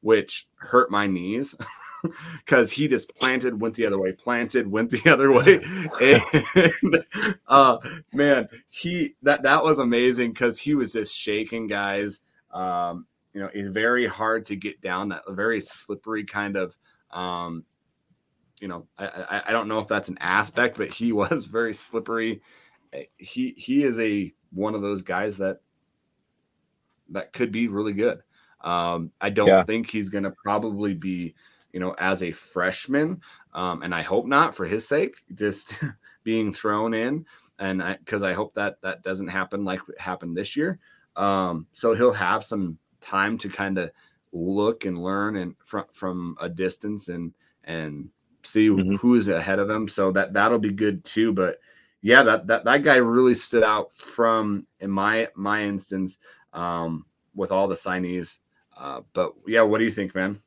[0.00, 1.54] which hurt my knees.
[2.38, 5.60] because he just planted, went the other way, planted, went the other way.
[6.00, 7.04] And
[7.46, 7.78] uh
[8.12, 12.20] man, he that that was amazing because he was just shaking guys.
[12.52, 16.76] Um, you know, it's very hard to get down that very slippery kind of
[17.10, 17.64] um,
[18.60, 21.74] you know, I, I, I don't know if that's an aspect, but he was very
[21.74, 22.42] slippery.
[23.16, 25.60] He he is a one of those guys that
[27.10, 28.22] that could be really good.
[28.60, 29.62] Um, I don't yeah.
[29.62, 31.34] think he's going to probably be
[31.72, 33.20] you know, as a freshman.
[33.54, 35.74] Um, and I hope not for his sake, just
[36.24, 37.26] being thrown in.
[37.58, 40.78] And because I, I, hope that that doesn't happen like it happened this year.
[41.16, 43.90] Um, so he'll have some time to kind of
[44.32, 47.34] look and learn and from from a distance and
[47.64, 48.08] and
[48.44, 48.94] see mm-hmm.
[48.96, 49.88] who is ahead of him.
[49.88, 51.32] So that that'll be good too.
[51.32, 51.58] But
[52.02, 56.18] yeah, that that that guy really stood out from in my my instance
[56.52, 58.38] um, with all the signees.
[58.76, 60.40] Uh, but yeah, what do you think, man?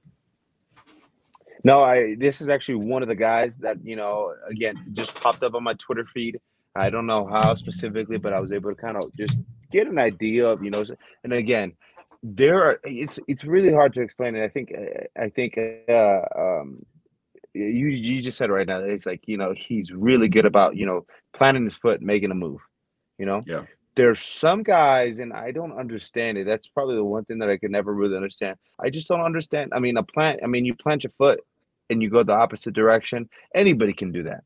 [1.64, 5.43] No, I this is actually one of the guys that, you know, again, just popped
[5.43, 6.39] up on my Twitter feed.
[6.76, 9.38] I don't know how specifically, but I was able to kind of just
[9.72, 10.84] get an idea of, you know,
[11.24, 11.74] and again,
[12.24, 14.43] there are it's it's really hard to explain it.
[14.43, 14.74] I think
[15.18, 15.58] I think
[15.89, 16.86] uh um
[17.54, 20.86] you you just said right now it's like, you know, he's really good about, you
[20.86, 22.62] know, planting his foot, making a move,
[23.18, 23.41] you know?
[23.45, 23.64] Yeah
[23.95, 27.56] there's some guys and i don't understand it that's probably the one thing that i
[27.56, 30.74] could never really understand i just don't understand i mean a plant i mean you
[30.74, 31.39] plant your foot
[31.89, 34.43] and you go the opposite direction, anybody can do that.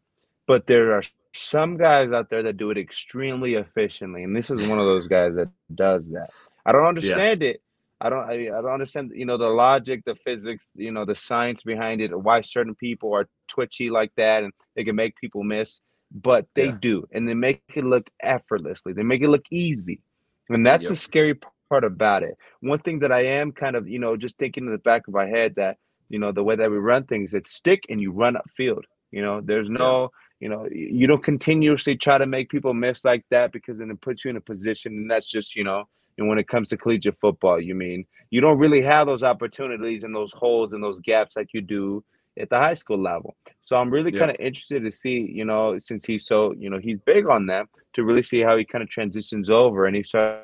[0.47, 1.03] But there are
[1.33, 5.07] some guys out there that do it extremely efficiently, and this is one of those
[5.07, 6.29] guys that does that.
[6.65, 7.49] I don't understand yeah.
[7.49, 7.61] it.
[7.99, 8.29] I don't.
[8.29, 9.11] I, I don't understand.
[9.15, 10.69] You know the logic, the physics.
[10.75, 12.17] You know the science behind it.
[12.17, 15.79] Why certain people are twitchy like that, and they can make people miss.
[16.11, 16.77] But they yeah.
[16.79, 18.93] do, and they make it look effortlessly.
[18.93, 20.01] They make it look easy,
[20.49, 20.89] and that's yep.
[20.89, 21.39] the scary
[21.69, 22.37] part about it.
[22.61, 25.13] One thing that I am kind of, you know, just thinking in the back of
[25.13, 25.77] my head that
[26.09, 29.21] you know the way that we run things it's stick and you run upfield you
[29.21, 33.51] know there's no you know you don't continuously try to make people miss like that
[33.51, 35.87] because then it puts you in a position and that's just you know
[36.17, 40.03] and when it comes to collegiate football you mean you don't really have those opportunities
[40.03, 42.03] and those holes and those gaps like you do
[42.39, 44.19] at the high school level so i'm really yeah.
[44.19, 47.45] kind of interested to see you know since he's so you know he's big on
[47.45, 50.43] that to really see how he kind of transitions over and he starts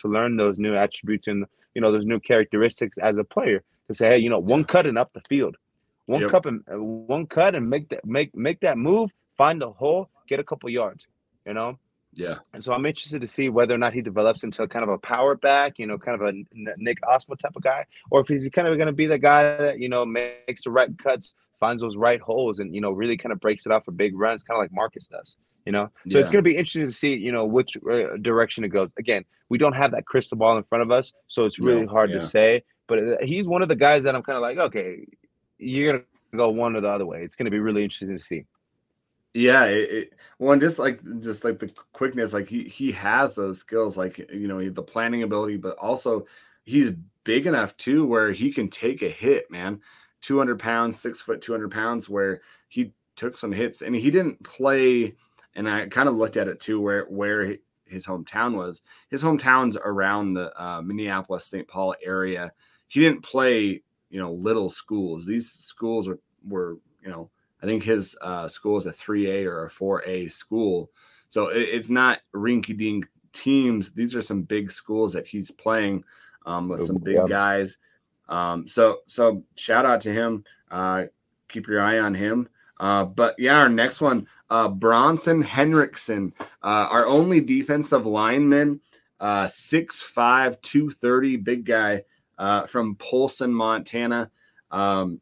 [0.00, 1.44] to learn those new attributes and
[1.74, 4.86] you know those new characteristics as a player to say, hey, you know, one cut
[4.86, 5.56] and up the field,
[6.06, 6.30] one yep.
[6.30, 10.40] cut and one cut and make that make make that move, find the hole, get
[10.40, 11.06] a couple yards,
[11.46, 11.78] you know.
[12.14, 12.36] Yeah.
[12.52, 14.98] And so I'm interested to see whether or not he develops into kind of a
[14.98, 16.32] power back, you know, kind of a
[16.76, 19.56] Nick Ostmo type of guy, or if he's kind of going to be the guy
[19.56, 23.16] that you know makes the right cuts, finds those right holes, and you know really
[23.16, 25.36] kind of breaks it off for big runs, kind of like Marcus does.
[25.66, 26.20] You know, so yeah.
[26.20, 28.92] it's going to be interesting to see, you know, which uh, direction it goes.
[28.98, 31.88] Again, we don't have that crystal ball in front of us, so it's really no,
[31.88, 32.18] hard yeah.
[32.18, 32.64] to say.
[32.86, 35.06] But uh, he's one of the guys that I'm kind of like, okay,
[35.58, 36.04] you're gonna
[36.36, 37.22] go one or the other way.
[37.22, 38.44] It's gonna be really interesting to see.
[39.36, 43.58] Yeah, it, it, well, just like just like the quickness, like he he has those
[43.58, 46.26] skills, like you know the planning ability, but also
[46.64, 46.92] he's
[47.24, 49.80] big enough too where he can take a hit, man.
[50.20, 55.14] 200 pounds, six foot, 200 pounds, where he took some hits and he didn't play.
[55.56, 57.56] And I kind of looked at it too, where where
[57.86, 58.82] his hometown was.
[59.10, 61.66] His hometown's around the uh, Minneapolis, St.
[61.68, 62.52] Paul area
[62.88, 65.26] he didn't play, you know, little schools.
[65.26, 67.30] These schools were, were you know,
[67.64, 70.90] I think his uh, school is a 3A or a 4A school.
[71.28, 73.90] So it, it's not rinky dink teams.
[73.90, 76.04] These are some big schools that he's playing
[76.44, 77.78] um, with some big guys.
[78.28, 80.44] Um, so, so shout out to him.
[80.70, 81.04] Uh,
[81.48, 82.50] keep your eye on him.
[82.78, 88.78] Uh, but yeah, our next one, uh, Bronson Henriksen, uh, our only defensive lineman,
[89.20, 92.02] uh, 6'5, 230, big guy
[92.36, 94.30] uh, from Polson, Montana.
[94.70, 95.18] Um,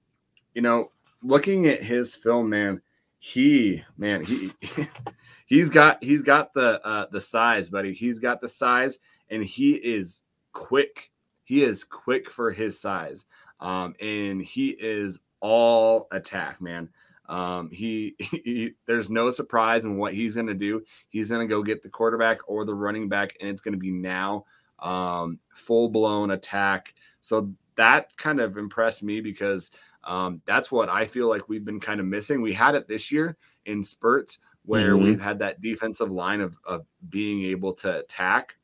[0.54, 0.90] you know,
[1.22, 2.82] looking at his film, man,
[3.18, 4.52] he man he
[5.46, 7.92] he's got he's got the uh, the size, buddy.
[7.92, 8.98] He's got the size,
[9.30, 11.10] and he is quick.
[11.44, 13.26] He is quick for his size,
[13.60, 16.88] um, and he is all attack, man.
[17.28, 20.82] Um, he, he, there's no surprise in what he's going to do.
[21.08, 23.78] He's going to go get the quarterback or the running back, and it's going to
[23.78, 24.44] be now
[24.78, 26.94] um, full blown attack.
[27.20, 29.70] So that kind of impressed me because
[30.04, 32.42] um, that's what I feel like we've been kind of missing.
[32.42, 33.36] We had it this year
[33.66, 35.04] in spurts where mm-hmm.
[35.04, 38.56] we've had that defensive line of, of being able to attack.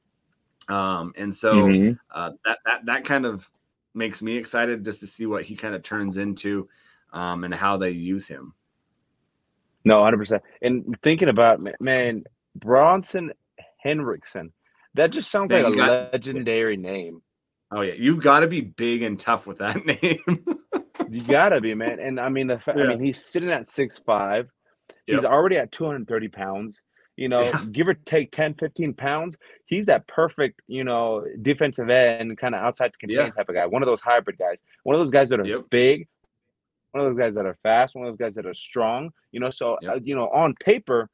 [0.68, 1.92] Um, and so mm-hmm.
[2.10, 3.50] uh, that that that kind of
[3.94, 6.68] makes me excited just to see what he kind of turns into
[7.12, 8.54] um, and how they use him.
[9.84, 10.42] No, hundred percent.
[10.60, 12.24] And thinking about man,
[12.54, 13.32] Bronson
[13.78, 14.52] Henriksen,
[14.94, 17.22] that just sounds like a got, legendary name.
[17.70, 20.58] Oh yeah, you've got to be big and tough with that name.
[21.10, 22.00] you gotta be, man.
[22.00, 22.84] And I mean, the fa- yeah.
[22.84, 24.48] I mean, he's sitting at six five.
[25.06, 26.76] He's already at 230 pounds.
[27.16, 27.64] You know, yeah.
[27.72, 29.36] give or take 10, 15 pounds.
[29.66, 33.30] He's that perfect, you know, defensive end, kind of outside to contain yeah.
[33.30, 33.66] type of guy.
[33.66, 34.62] One of those hybrid guys.
[34.84, 35.64] One of those guys that are yep.
[35.68, 36.06] big.
[36.92, 37.96] One of those guys that are fast.
[37.96, 39.10] One of those guys that are strong.
[39.32, 39.92] You know, so yep.
[39.92, 41.10] uh, you know, on paper,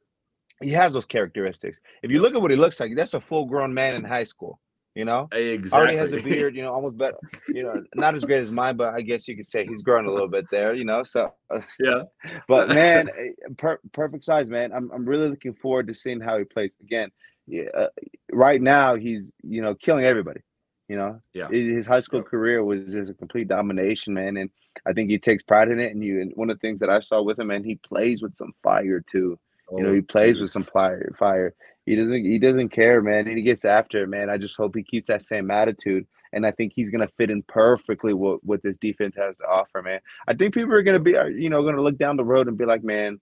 [0.61, 1.79] he has those characteristics.
[2.03, 4.25] If you look at what he looks like, that's a full grown man in high
[4.25, 4.59] school.
[4.95, 5.77] You know, exactly.
[5.77, 6.55] Already has a beard.
[6.55, 7.17] You know, almost better.
[7.49, 10.05] You know, not as great as mine, but I guess you could say he's growing
[10.05, 10.73] a little bit there.
[10.73, 11.33] You know, so
[11.79, 12.03] yeah.
[12.47, 14.71] But man, eh, per- perfect size, man.
[14.71, 17.11] I'm I'm really looking forward to seeing how he plays again.
[17.45, 17.87] Yeah, uh,
[18.31, 20.39] right now he's you know killing everybody.
[20.87, 21.49] You know, yeah.
[21.49, 22.29] His high school yeah.
[22.29, 24.49] career was just a complete domination, man, and
[24.85, 25.91] I think he takes pride in it.
[25.91, 28.21] And you, and one of the things that I saw with him, and he plays
[28.21, 29.37] with some fire too.
[29.71, 31.13] You know, he oh, plays with some fire.
[31.17, 31.53] Fire
[31.85, 33.27] he doesn't he doesn't care, man.
[33.27, 34.29] And he gets after it, man.
[34.29, 36.07] I just hope he keeps that same attitude.
[36.33, 39.81] And I think he's gonna fit in perfectly what what this defense has to offer,
[39.81, 39.99] man.
[40.27, 42.57] I think people are gonna be, uh, you know, gonna look down the road and
[42.57, 43.19] be like, man,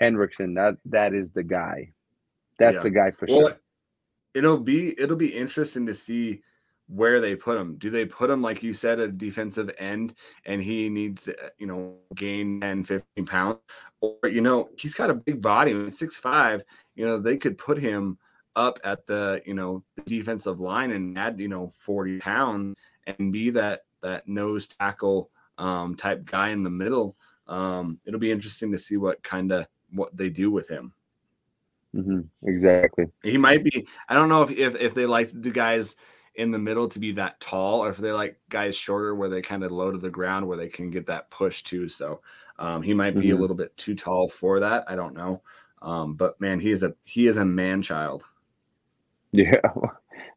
[0.00, 1.92] Hendrickson, that that is the guy.
[2.58, 2.80] That's yeah.
[2.80, 3.56] the guy for well, sure.
[4.34, 6.42] It'll be it'll be interesting to see
[6.88, 7.76] where they put him.
[7.76, 10.14] Do they put him, like you said, a defensive end
[10.44, 13.58] and he needs to, you know, gain 10, 15 pounds?
[14.00, 15.90] Or, you know, he's got a big body.
[15.90, 16.62] Six five,
[16.94, 18.18] you know, they could put him
[18.56, 22.76] up at the, you know, the defensive line and add, you know, 40 pounds
[23.06, 27.16] and be that that nose tackle um, type guy in the middle.
[27.46, 30.92] Um, it'll be interesting to see what kind of what they do with him.
[31.94, 32.48] Mm-hmm.
[32.48, 33.06] Exactly.
[33.22, 33.86] He might be.
[34.08, 35.94] I don't know if, if if they like the guys
[36.34, 39.42] in the middle to be that tall, or if they like guys shorter where they
[39.42, 41.88] kind of low to the ground where they can get that push too.
[41.88, 42.20] So
[42.58, 43.36] um, he might be mm-hmm.
[43.36, 44.84] a little bit too tall for that.
[44.88, 45.42] I don't know.
[45.82, 48.24] Um, but man, he is a he is a man child.
[49.34, 49.56] Yeah,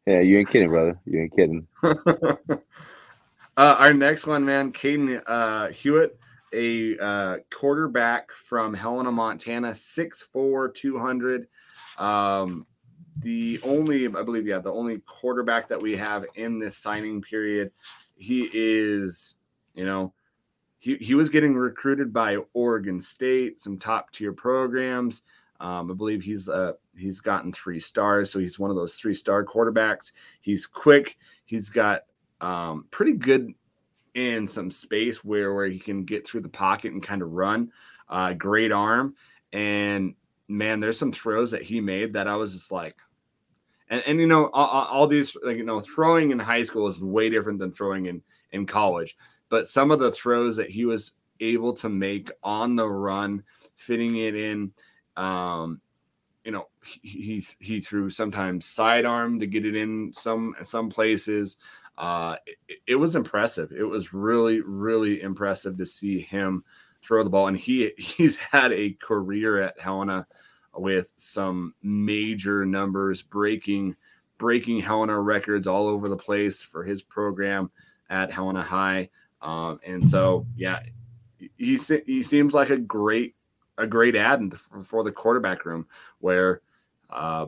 [0.06, 0.98] yeah, you ain't kidding, brother.
[1.04, 1.66] You ain't kidding.
[1.82, 2.56] uh,
[3.56, 6.18] our next one, man, Kaden uh, Hewitt,
[6.54, 11.46] a uh, quarterback from Helena, Montana, 6'4", 200.
[11.98, 12.66] Um,
[13.18, 17.70] the only, I believe, yeah, the only quarterback that we have in this signing period.
[18.16, 19.34] He is,
[19.74, 20.12] you know,
[20.78, 25.22] he, he was getting recruited by Oregon State, some top tier programs.
[25.58, 29.14] Um, I believe he's uh, he's gotten three stars, so he's one of those three
[29.14, 30.12] star quarterbacks.
[30.40, 31.16] He's quick.
[31.44, 32.02] He's got
[32.40, 33.52] um, pretty good
[34.14, 37.72] in some space where where he can get through the pocket and kind of run.
[38.08, 39.14] Uh, great arm,
[39.52, 40.14] and
[40.48, 42.96] man, there's some throws that he made that I was just like,
[43.88, 47.00] and and you know all, all, these like you know throwing in high school is
[47.00, 48.22] way different than throwing in
[48.52, 49.16] in college.
[49.48, 53.42] But some of the throws that he was able to make on the run
[53.76, 54.72] fitting it in
[55.16, 55.80] um
[56.44, 61.58] you know he he, threw sometimes sidearm to get it in some some places.
[61.98, 63.72] Uh it, it was impressive.
[63.72, 66.64] It was really really impressive to see him
[67.02, 67.48] throw the ball.
[67.48, 70.26] And he he's had a career at helena
[70.76, 73.96] with some major numbers breaking
[74.38, 77.70] breaking Helena records all over the place for his program
[78.10, 79.08] at Helena High.
[79.40, 80.80] Um, and so, yeah,
[81.56, 83.34] he he seems like a great
[83.78, 85.86] a great ad for the quarterback room
[86.18, 86.62] where,
[87.10, 87.46] uh,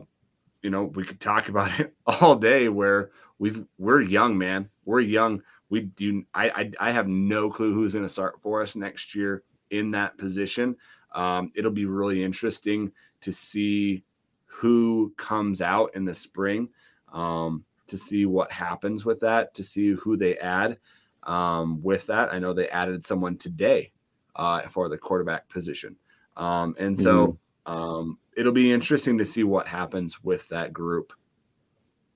[0.61, 2.69] you know, we could talk about it all day.
[2.69, 5.41] Where we've we're young, man, we're young.
[5.69, 6.23] We do.
[6.33, 9.91] I I, I have no clue who's going to start for us next year in
[9.91, 10.75] that position.
[11.13, 12.91] Um, it'll be really interesting
[13.21, 14.03] to see
[14.45, 16.69] who comes out in the spring,
[17.13, 20.77] um, to see what happens with that, to see who they add
[21.23, 22.33] um, with that.
[22.33, 23.91] I know they added someone today
[24.35, 25.95] uh, for the quarterback position.
[26.37, 27.73] Um, and so mm-hmm.
[27.73, 31.13] um, it'll be interesting to see what happens with that group.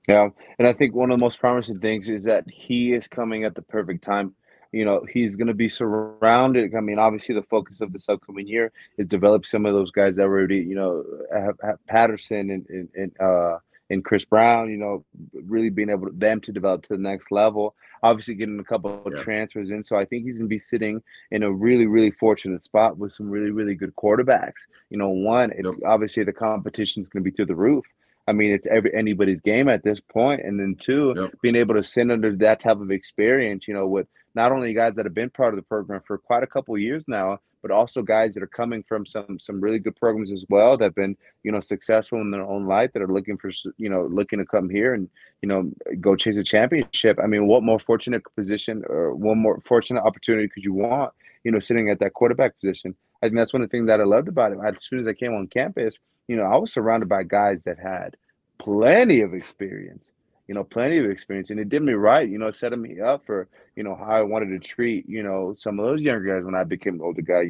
[0.07, 0.29] Yeah.
[0.59, 3.55] And I think one of the most promising things is that he is coming at
[3.55, 4.35] the perfect time
[4.73, 6.75] you know he's going to be surrounded.
[6.75, 10.15] I mean, obviously the focus of this upcoming year is develop some of those guys
[10.15, 13.59] that already you know have, have Patterson and and, and uh
[13.89, 14.69] and Chris Brown.
[14.71, 15.05] You know,
[15.45, 17.75] really being able to, them to develop to the next level.
[18.01, 19.21] Obviously, getting a couple of yeah.
[19.21, 21.01] transfers in, so I think he's going to be sitting
[21.31, 24.63] in a really really fortunate spot with some really really good quarterbacks.
[24.89, 25.85] You know, one it's yep.
[25.85, 27.85] obviously the competition is going to be through the roof.
[28.27, 30.41] I mean, it's every anybody's game at this point.
[30.43, 31.33] And then two, yep.
[31.41, 34.95] being able to sit under that type of experience, you know, with not only guys
[34.95, 38.01] that have been part of the program for quite a couple years now, but also
[38.01, 41.17] guys that are coming from some some really good programs as well that have been
[41.43, 44.45] you know successful in their own life that are looking for you know looking to
[44.45, 45.09] come here and
[45.41, 47.17] you know go chase a championship.
[47.23, 51.13] I mean, what more fortunate position or one more fortunate opportunity could you want?
[51.43, 52.95] You know, sitting at that quarterback position.
[53.21, 54.59] I think that's one of the things that I loved about it.
[54.65, 55.97] As soon as I came on campus,
[56.27, 58.17] you know, I was surrounded by guys that had
[58.57, 60.11] plenty of experience
[60.47, 62.27] you know, plenty of experience, and it did me right.
[62.27, 65.55] You know, setting me up for you know how I wanted to treat you know
[65.57, 67.41] some of those younger guys when I became an older guy.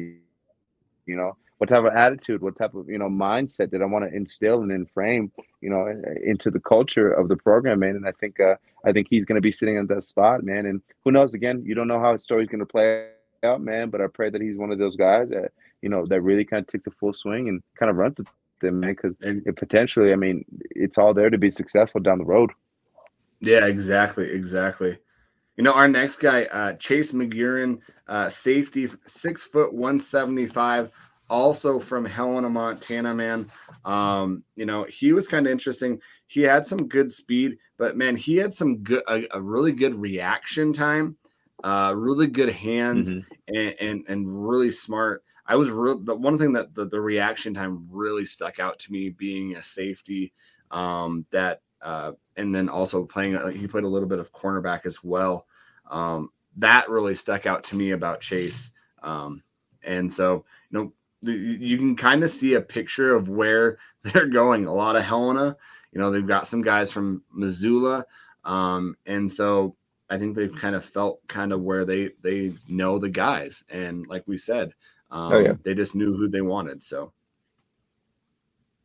[1.06, 4.04] You know, what type of attitude, what type of you know mindset did I want
[4.04, 5.86] to instill and frame you know
[6.24, 7.96] into the culture of the program, man.
[7.96, 8.54] And I think uh,
[8.84, 10.66] I think he's going to be sitting in that spot, man.
[10.66, 11.34] And who knows?
[11.34, 13.08] Again, you don't know how the story's going to play
[13.42, 13.90] out, man.
[13.90, 15.50] But I pray that he's one of those guys that
[15.82, 18.28] you know that really kind of took the full swing and kind of run with
[18.64, 18.96] them, man.
[18.96, 19.14] Because
[19.56, 22.50] potentially, I mean, it's all there to be successful down the road.
[23.40, 24.98] Yeah, exactly, exactly.
[25.56, 30.90] You know, our next guy, uh, Chase McGurin, uh, safety, six foot one seventy five,
[31.30, 33.14] also from Helena, Montana.
[33.14, 33.46] Man,
[33.84, 36.00] um, you know, he was kind of interesting.
[36.26, 39.94] He had some good speed, but man, he had some good, a, a really good
[39.94, 41.16] reaction time,
[41.62, 43.56] uh, really good hands, mm-hmm.
[43.56, 45.22] and, and and really smart.
[45.46, 45.98] I was real.
[45.98, 49.62] The one thing that the, the reaction time really stuck out to me, being a
[49.62, 50.32] safety,
[50.70, 53.36] um, that uh, and then also playing.
[53.36, 55.46] Uh, he played a little bit of cornerback as well.
[55.90, 58.70] Um, that really stuck out to me about Chase.
[59.02, 59.42] Um,
[59.82, 60.92] and so, you know,
[61.30, 64.66] you can kind of see a picture of where they're going.
[64.66, 65.56] A lot of Helena,
[65.92, 68.04] you know, they've got some guys from Missoula,
[68.44, 69.76] um, and so
[70.10, 74.06] I think they've kind of felt kind of where they they know the guys, and
[74.06, 74.74] like we said,
[75.10, 75.52] um, oh, yeah.
[75.62, 76.82] they just knew who they wanted.
[76.82, 77.12] So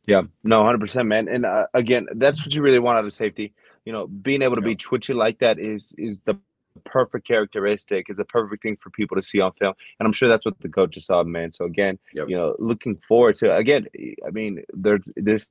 [0.06, 1.28] yeah, no, hundred percent, man.
[1.28, 3.52] And uh, again, that's what you really want out of safety.
[3.84, 6.36] You know, being able to be twitchy like that is is the
[6.84, 8.06] perfect characteristic.
[8.08, 10.58] Is a perfect thing for people to see on film, and I'm sure that's what
[10.60, 11.52] the coaches saw, man.
[11.52, 12.28] So again, yep.
[12.28, 13.86] you know, looking forward to again.
[14.26, 15.46] I mean, there's this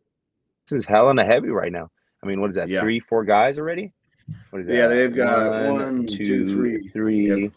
[0.67, 1.89] this is hell in a heavy right now.
[2.23, 2.69] I mean, what is that?
[2.69, 2.81] Yeah.
[2.81, 3.93] Three, four guys already?
[4.49, 4.75] What is that?
[4.75, 7.51] Yeah, they've got one, one two, two, three, three.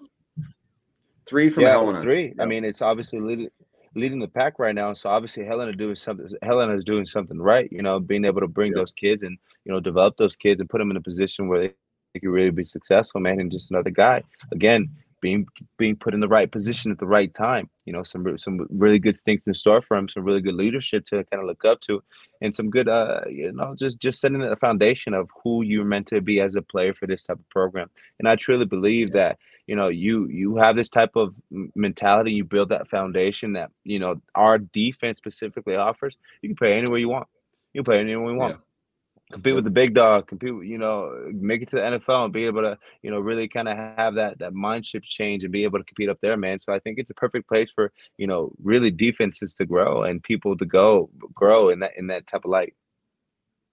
[1.32, 2.02] Three from yeah, Helena.
[2.02, 2.34] Three.
[2.38, 3.48] I mean, it's obviously leading
[3.94, 4.92] leading the pack right now.
[4.92, 6.28] So obviously Helena doing something.
[6.42, 7.72] Helena is doing something right.
[7.72, 8.80] You know, being able to bring yeah.
[8.80, 11.60] those kids and you know develop those kids and put them in a position where
[11.60, 11.74] they,
[12.12, 13.40] they can really be successful, man.
[13.40, 14.22] And just another guy
[14.52, 14.90] again
[15.22, 15.46] being
[15.78, 17.70] being put in the right position at the right time.
[17.86, 21.06] You know, some some really good things in store for him, some really good leadership
[21.06, 22.02] to kind of look up to,
[22.42, 26.08] and some good, uh, you know, just just setting the foundation of who you're meant
[26.08, 27.88] to be as a player for this type of program.
[28.18, 29.14] And I truly believe yeah.
[29.14, 29.38] that
[29.72, 31.34] you know you you have this type of
[31.74, 36.74] mentality you build that foundation that you know our defense specifically offers you can play
[36.74, 37.26] anywhere you want.
[37.72, 38.56] You can play anywhere you want.
[38.56, 39.32] Yeah.
[39.32, 40.96] compete with the big dog compete you know
[41.32, 44.14] make it to the nfl and be able to you know really kind of have
[44.16, 46.60] that that mind shift change and be able to compete up there man.
[46.60, 50.22] So i think it's a perfect place for you know really defenses to grow and
[50.22, 52.74] people to go grow in that in that type of light.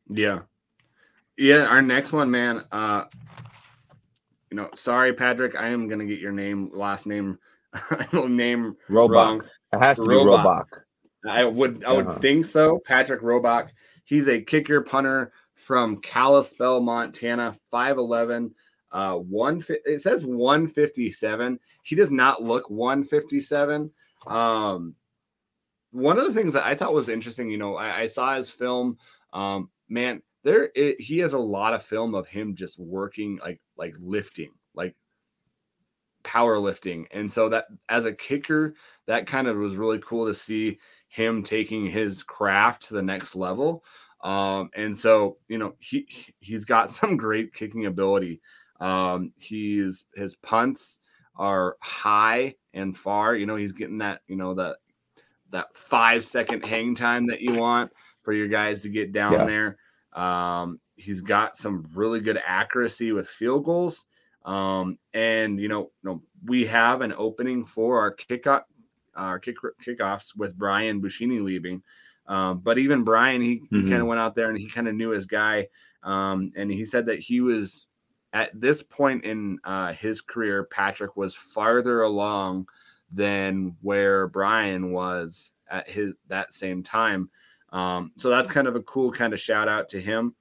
[0.08, 0.40] Yeah.
[1.38, 3.04] Yeah our next one man uh
[4.52, 7.38] you know, sorry, Patrick, I am gonna get your name, last name,
[7.74, 9.10] I don't name Robach.
[9.10, 9.44] wrong.
[9.74, 10.08] It has to Robach.
[10.08, 10.66] be Robach.
[11.28, 12.20] I would, I would uh-huh.
[12.20, 12.80] think so.
[12.86, 13.72] Patrick Robach.
[14.06, 18.52] He's a kicker punter from Kalispell, Montana, 5'11,
[18.92, 19.62] uh, one.
[19.86, 21.60] It says 157.
[21.84, 23.92] He does not look 157.
[24.26, 24.96] Um,
[25.92, 28.50] one of the things that I thought was interesting, you know, I, I saw his
[28.50, 28.98] film.
[29.34, 33.60] Um, man, there it, he has a lot of film of him just working like
[33.78, 34.96] like lifting like
[36.24, 37.06] powerlifting.
[37.12, 38.76] And so that as a kicker
[39.08, 43.36] that kind of was really cool to see him taking his craft to the next
[43.36, 43.84] level.
[44.24, 46.08] Um and so you know he
[46.40, 48.42] he's got some great kicking ability.
[48.80, 51.00] Um he's his punts
[51.36, 53.36] are high and far.
[53.36, 54.78] You know he's getting that you know that
[55.52, 59.46] that five second hang time that you want for your guys to get down yeah.
[59.46, 59.78] there
[60.14, 64.06] um, he's got some really good accuracy with field goals.
[64.46, 68.64] Um, and you know, you know, we have an opening for our kickoff,
[69.16, 69.56] our kick
[69.86, 71.84] kickoffs with Brian Buschini leaving.
[72.28, 73.84] Um, but even Brian, he, mm-hmm.
[73.84, 75.68] he kind of went out there and he kind of knew his guy.
[76.04, 77.88] Um, and he said that he was
[78.34, 82.68] at this point in uh, his career, Patrick was farther along
[83.12, 87.30] than where Brian was at his that same time.
[87.72, 90.36] Um, so that's kind of a cool kind of shout out to him.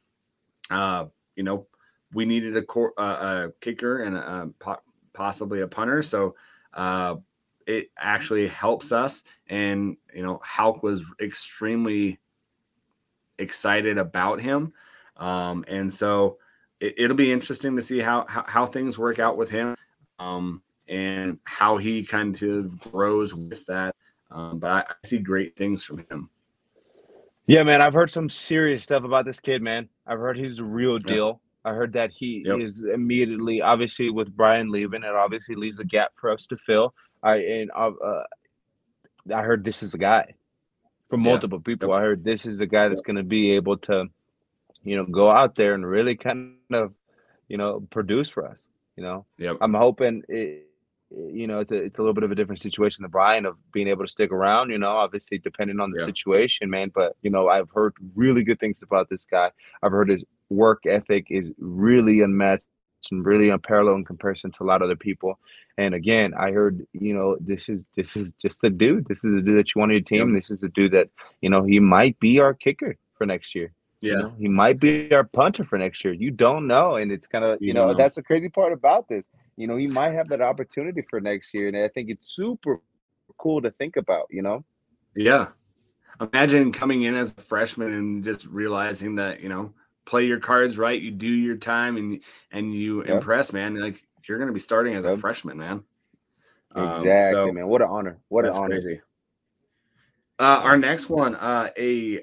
[0.70, 1.06] Uh,
[1.36, 1.66] you know,
[2.12, 6.02] we needed a, cor- uh, a kicker and a, po- possibly a punter.
[6.02, 6.34] So
[6.74, 7.16] uh,
[7.66, 9.24] it actually helps us.
[9.48, 12.18] And, you know, Hauck was extremely
[13.38, 14.72] excited about him.
[15.16, 16.38] Um, and so
[16.80, 19.76] it, will be interesting to see how, how, how things work out with him
[20.18, 23.94] um, and how he kind of grows with that.
[24.30, 26.30] Um, but I, I, see great things from him.
[27.48, 29.88] Yeah, man, I've heard some serious stuff about this kid, man.
[30.06, 31.40] I've heard he's the real deal.
[31.64, 32.60] I heard that he yep.
[32.60, 36.92] is immediately, obviously, with Brian leaving, it obviously leaves a gap for us to fill.
[37.22, 38.22] I and uh, uh
[39.34, 40.34] I heard this is the guy
[41.08, 41.72] from multiple yeah.
[41.72, 41.88] people.
[41.88, 41.96] Yep.
[41.96, 44.04] I heard this is the guy that's going to be able to,
[44.84, 46.92] you know, go out there and really kind of,
[47.48, 48.58] you know, produce for us.
[48.96, 49.56] You know, yep.
[49.62, 50.67] I'm hoping it,
[51.10, 53.56] you know, it's a, it's a little bit of a different situation than Brian of
[53.72, 56.06] being able to stick around, you know, obviously depending on the yeah.
[56.06, 56.90] situation, man.
[56.94, 59.50] But, you know, I've heard really good things about this guy.
[59.82, 62.64] I've heard his work ethic is really unmatched
[63.10, 65.38] and really unparalleled in comparison to a lot of other people.
[65.78, 69.06] And again, I heard, you know, this is this is just a dude.
[69.06, 70.34] This is a dude that you want on your team.
[70.34, 70.42] Yep.
[70.42, 71.08] This is a dude that,
[71.40, 73.72] you know, he might be our kicker for next year.
[74.00, 74.10] Yeah.
[74.10, 76.14] You know, he might be our punter for next year.
[76.14, 76.96] You don't know.
[76.96, 79.28] And it's kind of, you, you know, know, that's the crazy part about this.
[79.56, 81.68] You know, he might have that opportunity for next year.
[81.68, 82.80] And I think it's super
[83.38, 84.64] cool to think about, you know?
[85.16, 85.48] Yeah.
[86.20, 89.72] Imagine coming in as a freshman and just realizing that, you know,
[90.08, 93.76] play your cards right, you do your time and and you impress, man.
[93.76, 95.84] Like you're gonna be starting as a freshman, man.
[96.74, 97.68] Exactly, um, so man.
[97.68, 98.18] What an honor.
[98.28, 98.80] What an honor.
[100.40, 102.22] Uh, our next one, uh, a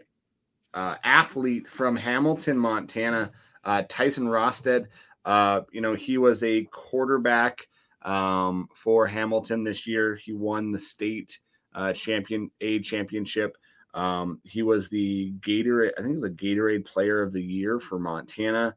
[0.76, 3.32] uh, athlete from Hamilton, Montana,
[3.64, 4.88] uh, Tyson Rosted.
[5.24, 7.68] Uh, you know, he was a quarterback
[8.04, 10.16] um, for Hamilton this year.
[10.16, 11.40] He won the state
[11.74, 13.58] uh, champion A championship.
[13.94, 18.76] Um, he was the Gatorade, I think the Gatorade Player of the Year for Montana.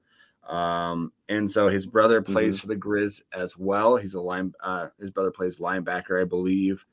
[0.48, 2.62] Um, and so his brother plays mm-hmm.
[2.62, 3.96] for the Grizz as well.
[3.96, 4.54] He's a line.
[4.62, 6.86] Uh, his brother plays linebacker, I believe.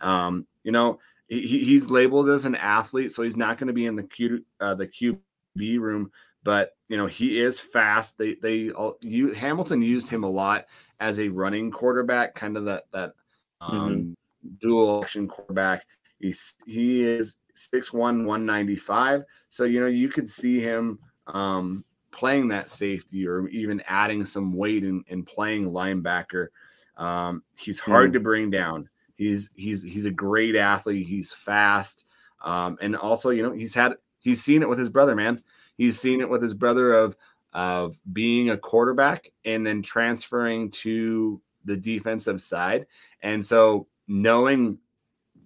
[0.00, 0.98] Um, you know,
[1.28, 4.44] he, he's labeled as an athlete, so he's not going to be in the Q
[4.60, 6.10] uh, the QB room.
[6.44, 8.18] But you know, he is fast.
[8.18, 10.66] They they all, you Hamilton used him a lot
[11.00, 13.14] as a running quarterback, kind of that that
[13.60, 14.48] um, mm-hmm.
[14.60, 15.84] dual action quarterback.
[16.20, 19.24] He's he is 6'1, 195.
[19.50, 24.52] So, you know, you could see him um, playing that safety or even adding some
[24.52, 26.48] weight and, and playing linebacker.
[26.96, 28.14] Um, he's hard mm.
[28.14, 28.88] to bring down.
[29.16, 31.06] He's he's he's a great athlete.
[31.06, 32.04] He's fast.
[32.44, 35.38] Um, and also, you know, he's had he's seen it with his brother, man.
[35.76, 37.16] He's seen it with his brother of
[37.52, 42.86] of being a quarterback and then transferring to the defensive side.
[43.22, 44.78] And so knowing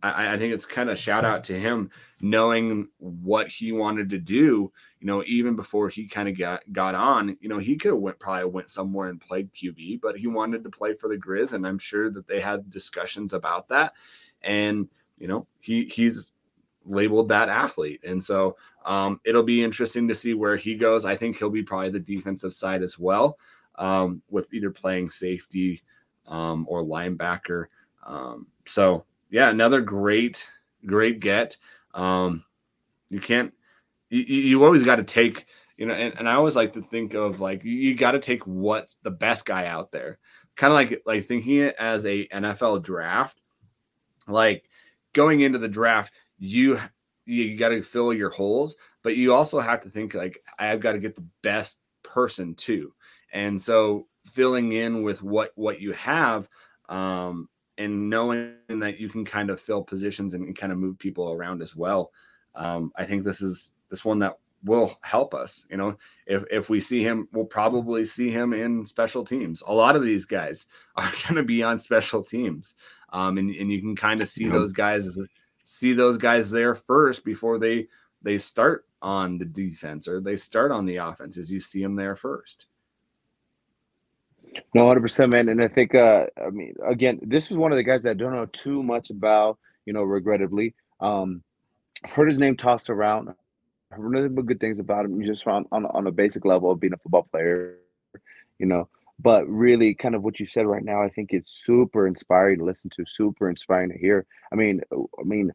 [0.03, 1.91] I, I think it's kind of shout out to him
[2.21, 4.73] knowing what he wanted to do.
[5.01, 8.01] You know, even before he kind of got got on, you know, he could have
[8.01, 11.53] went probably went somewhere and played QB, but he wanted to play for the Grizz,
[11.53, 13.95] and I'm sure that they had discussions about that.
[14.43, 14.89] And
[15.19, 16.33] you know, he he's
[16.85, 21.05] labeled that athlete, and so um, it'll be interesting to see where he goes.
[21.05, 23.39] I think he'll be probably the defensive side as well,
[23.77, 25.83] um, with either playing safety
[26.27, 27.67] um, or linebacker.
[28.07, 30.51] Um, so yeah, another great,
[30.85, 31.57] great get.
[31.95, 32.45] Um,
[33.09, 33.53] you can't,
[34.09, 37.15] you, you always got to take, you know, and, and I always like to think
[37.15, 40.19] of like, you, you got to take what's the best guy out there.
[40.57, 43.41] Kind of like, like thinking it as a NFL draft,
[44.27, 44.69] like
[45.13, 46.79] going into the draft, you,
[47.25, 50.93] you got to fill your holes, but you also have to think like, I've got
[50.93, 52.93] to get the best person too.
[53.33, 56.49] And so filling in with what, what you have,
[56.89, 57.49] um,
[57.81, 61.33] and knowing that you can kind of fill positions and, and kind of move people
[61.33, 62.13] around as well.
[62.55, 65.65] Um, I think this is this one that will help us.
[65.71, 69.63] You know, if if we see him, we'll probably see him in special teams.
[69.67, 70.67] A lot of these guys
[70.97, 72.75] are going to be on special teams,
[73.13, 75.19] um, and and you can kind of see those guys
[75.65, 77.87] see those guys there first before they
[78.23, 81.39] they start on the defense or they start on the offense.
[81.39, 82.67] As you see them there first.
[84.75, 85.49] No, hundred percent, man.
[85.49, 88.15] And I think, uh, I mean, again, this is one of the guys that I
[88.15, 89.59] don't know too much about.
[89.87, 91.43] You know, regrettably, um,
[92.05, 93.31] I've heard his name tossed around.
[93.93, 96.71] I've heard nothing but good things about him, just on, on on a basic level
[96.71, 97.79] of being a football player.
[98.59, 98.89] You know,
[99.19, 102.65] but really, kind of what you said right now, I think it's super inspiring to
[102.65, 104.27] listen to, super inspiring to hear.
[104.53, 105.53] I mean, I mean,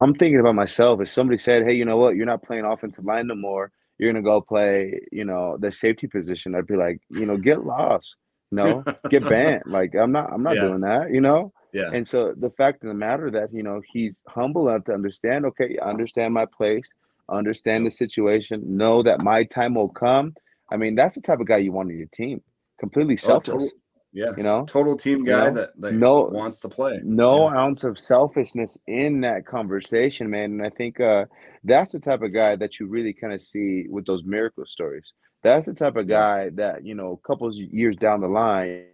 [0.00, 1.00] I'm thinking about myself.
[1.00, 2.16] If somebody said, "Hey, you know what?
[2.16, 6.06] You're not playing offensive line no more," you're gonna go play, you know, the safety
[6.06, 8.16] position, I'd be like, you know, get lost,
[8.50, 9.62] you know, get banned.
[9.66, 10.62] Like I'm not, I'm not yeah.
[10.62, 11.52] doing that, you know.
[11.72, 11.90] Yeah.
[11.92, 15.46] And so the fact of the matter that you know he's humble enough to understand.
[15.46, 16.90] Okay, understand my place,
[17.30, 20.34] understand the situation, know that my time will come.
[20.70, 22.42] I mean, that's the type of guy you want in your team.
[22.78, 23.54] Completely oh, selfless.
[23.54, 23.81] Oh, totally.
[24.14, 27.00] Yeah, You know, total team guy know, that, that no- wants to play.
[27.02, 27.56] no Yeah.
[27.62, 30.52] ounce of selfishness in that conversation, man.
[30.52, 31.24] And I think uh,
[31.64, 35.14] that's the type of guy that you really kind of see with those miracle stories.
[35.42, 36.16] That's the type of Yeah.
[36.18, 38.84] guy that you know, a couple of years down the line,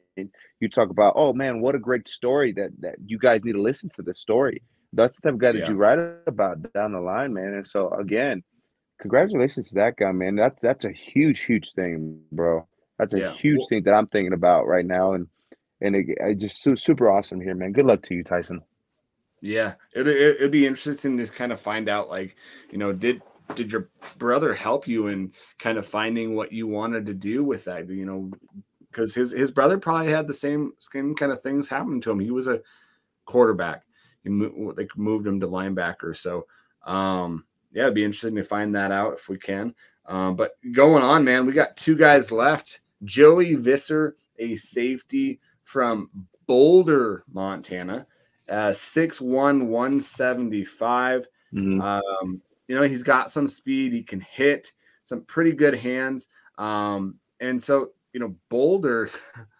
[0.60, 3.60] you talk about, oh man, what a great story that that you guys need to
[3.62, 4.62] listen to this story.
[4.92, 5.70] That's the type of guy that Yeah.
[5.70, 5.98] you write
[6.28, 7.54] about down the line, man.
[7.54, 8.42] And so again,
[9.00, 10.36] congratulations to that guy, man.
[10.36, 12.66] That's that's a huge, huge thing, bro.
[12.98, 13.32] That's a Yeah.
[13.34, 15.26] huge thing that I'm thinking about right now, and
[15.80, 17.72] and it, it just su- super awesome here, man.
[17.72, 18.60] Good luck to you, Tyson.
[19.40, 22.34] Yeah, it, it it'd be interesting to kind of find out, like,
[22.70, 23.22] you know, did
[23.54, 23.88] did your
[24.18, 27.88] brother help you in kind of finding what you wanted to do with that?
[27.88, 28.30] You know,
[28.90, 32.18] because his his brother probably had the same same kind of things happen to him.
[32.18, 32.60] He was a
[33.24, 33.84] quarterback.
[34.24, 36.16] He mo- they moved him to linebacker.
[36.16, 36.46] So,
[36.84, 39.74] um, yeah, it'd be interesting to find that out if we can.
[40.06, 42.80] Um, but going on, man, we got two guys left.
[43.04, 46.10] Joey Visser, a safety from
[46.46, 48.06] Boulder, Montana,
[48.48, 51.28] uh, 6'1, 175.
[51.52, 51.80] Mhm.
[51.82, 54.72] Um, you know, he's got some speed, he can hit
[55.04, 56.28] some pretty good hands.
[56.56, 59.10] Um, and so, you know, Boulder,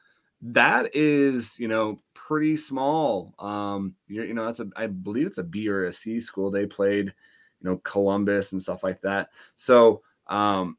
[0.42, 3.34] that is, you know, pretty small.
[3.38, 6.50] Um, you're, you know, that's a, I believe it's a B or a C school.
[6.50, 9.28] They played, you know, Columbus and stuff like that.
[9.56, 10.77] So, um,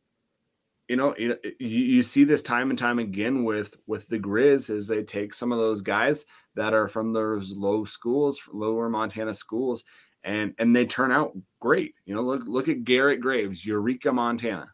[0.90, 4.88] you know, you, you see this time and time again with with the Grizz is
[4.88, 6.26] they take some of those guys
[6.56, 9.84] that are from those low schools, lower Montana schools,
[10.24, 11.94] and and they turn out great.
[12.06, 14.66] You know, look look at Garrett Graves, Eureka, Montana.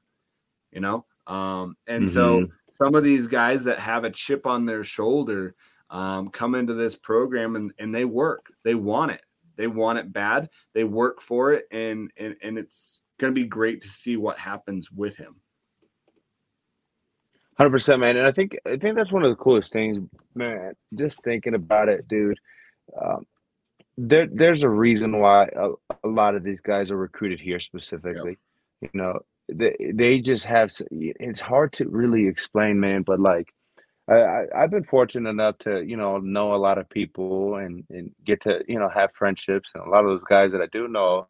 [0.71, 4.85] You know, um, and so some of these guys that have a chip on their
[4.85, 5.53] shoulder
[5.89, 8.45] um, come into this program and and they work.
[8.63, 9.21] They want it.
[9.57, 10.49] They want it bad.
[10.73, 14.37] They work for it, and and and it's going to be great to see what
[14.37, 15.35] happens with him.
[17.57, 19.97] Hundred percent, man, and I think I think that's one of the coolest things,
[20.35, 20.73] man.
[20.93, 22.37] Just thinking about it, dude.
[23.01, 23.25] Um,
[23.97, 25.69] there, there's a reason why a,
[26.03, 28.37] a lot of these guys are recruited here specifically.
[28.81, 30.69] You know, they they just have.
[30.91, 33.03] It's hard to really explain, man.
[33.03, 33.53] But like,
[34.09, 37.85] I, I I've been fortunate enough to you know know a lot of people and
[37.89, 40.67] and get to you know have friendships, and a lot of those guys that I
[40.73, 41.27] do know,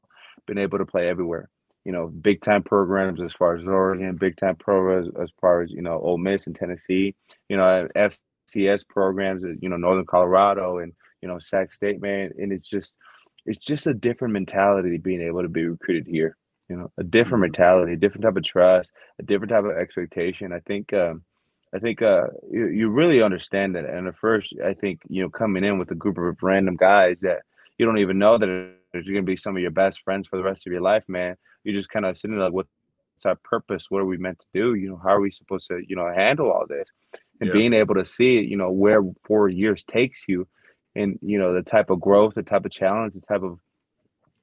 [0.48, 1.50] been able to play everywhere
[1.86, 5.72] you know, big time programs as far as Oregon, big time programs as far as,
[5.72, 7.16] you know, Ole Miss and Tennessee,
[7.50, 8.50] you know, FCS
[8.88, 12.20] programs, you know, Northern Colorado and, you know, Sac State, man.
[12.24, 12.96] And it's just,
[13.46, 16.36] it's just a different mentality being able to be recruited here,
[16.70, 17.42] you know, a different Mhm.
[17.42, 20.52] mentality, a different type of trust, a different type of expectation.
[20.52, 21.24] I think, um,
[21.74, 23.86] I think uh, you, you really understand that.
[23.86, 27.22] And at first, I think, you know, coming in with a group of random guys
[27.22, 27.42] that
[27.78, 28.50] you don't even know that
[29.02, 31.04] are going to be some of your best friends for the rest of your life,
[31.08, 32.70] man you're just kind of sitting there like, what's
[33.26, 33.88] our purpose?
[33.90, 34.76] What are we meant to do?
[34.76, 36.88] You know, how are we supposed to, you know, handle all this?
[37.42, 37.54] And Yeah.
[37.54, 40.48] being able to see, you know, where four years takes you
[40.96, 43.60] and, you know, the type of growth, the type of challenge, the type of,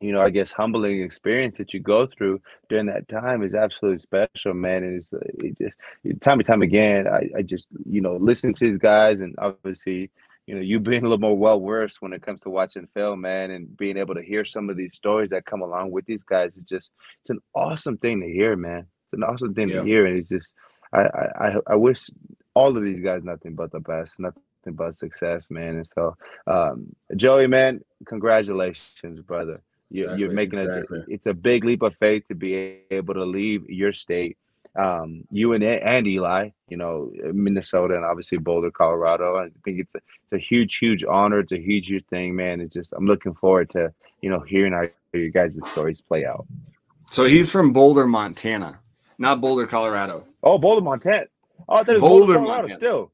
[0.00, 4.00] you know, I guess humbling experience that you go through during that time is absolutely
[4.00, 4.82] special, man.
[4.82, 5.76] And it's uh, it just
[6.20, 10.10] time and time again, I, I just, you know, listen to these guys and obviously,
[10.46, 13.22] you know, you being a little more well versed when it comes to watching film,
[13.22, 16.22] man, and being able to hear some of these stories that come along with these
[16.24, 16.90] guys is just
[17.22, 18.86] it's an awesome thing to hear, man.
[19.06, 19.80] It's an awesome thing Yeah.
[19.80, 20.52] to hear, and it's just
[20.92, 21.00] I,
[21.40, 22.10] I I wish
[22.54, 25.76] all of these guys nothing but the best, nothing but success, man.
[25.76, 26.16] And so,
[26.46, 29.62] um, Joey, man, congratulations, brother.
[29.90, 31.00] You, you're Exactly, making exactly.
[31.00, 34.36] a it's a big leap of faith to be able to leave your state.
[34.74, 39.36] Um, you and and Eli, you know, Minnesota and obviously Boulder, Colorado.
[39.36, 41.40] I think it's a, it's a huge, huge honor.
[41.40, 42.60] It's a huge, huge thing, man.
[42.60, 43.92] It's just I'm looking forward to
[44.22, 46.46] you know hearing how your guys' stories play out.
[47.10, 48.80] So he's from Boulder, Montana,
[49.18, 50.24] not Boulder, Colorado.
[50.42, 51.26] Oh, Boulder, Montana.
[51.68, 52.62] Oh, I thought it was Boulder, Boulder, Colorado.
[52.62, 52.74] Montana.
[52.76, 53.12] Still,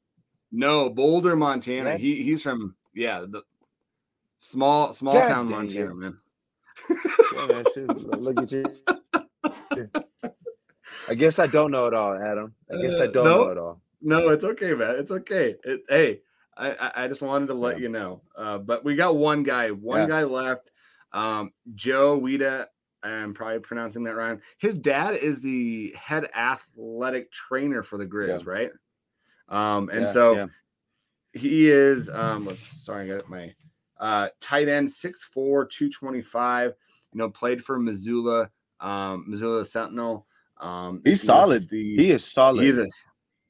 [0.53, 1.97] No, Boulder, Montana.
[1.99, 3.43] He he's from yeah, the
[4.39, 5.95] small small God town Montana, you.
[5.95, 6.19] man.
[7.35, 7.65] yeah, man,
[8.21, 8.65] look at you.
[11.09, 12.55] I guess I don't know it all, Adam.
[12.71, 13.45] I guess I Uh, don't no.
[13.45, 13.81] know it all.
[14.01, 14.97] No, it's okay, man.
[14.97, 15.57] It's okay.
[15.65, 16.21] It, hey,
[16.57, 17.83] I, I just wanted to let Yeah.
[17.83, 18.23] you know.
[18.37, 20.07] Uh, but we got one guy, one Yeah.
[20.07, 20.71] guy left.
[21.13, 22.67] Um, Joe Wida.
[23.03, 24.41] I'm probably pronouncing that wrong.
[24.59, 28.71] His dad is the head athletic trainer for the Grizz, right?
[29.49, 30.47] Um, and Yeah, so yeah.
[31.33, 33.55] he is um sorry, I got my
[34.01, 36.73] uh tight end 6'4, 225,
[37.13, 40.27] you know, played for Missoula, um, Missoula Sentinel.
[40.61, 41.69] Um, He's this solid.
[41.69, 42.65] The, he is solid.
[42.65, 42.87] He's a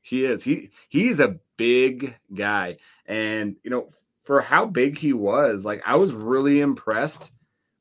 [0.02, 0.42] he is.
[0.42, 2.78] He he's a big guy.
[3.06, 3.88] And you know,
[4.22, 7.30] for how big he was, like I was really impressed,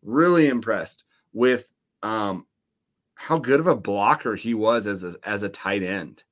[0.04, 1.68] really impressed with
[2.04, 2.46] um
[3.16, 6.24] how good of a blocker he was as a, as a tight end.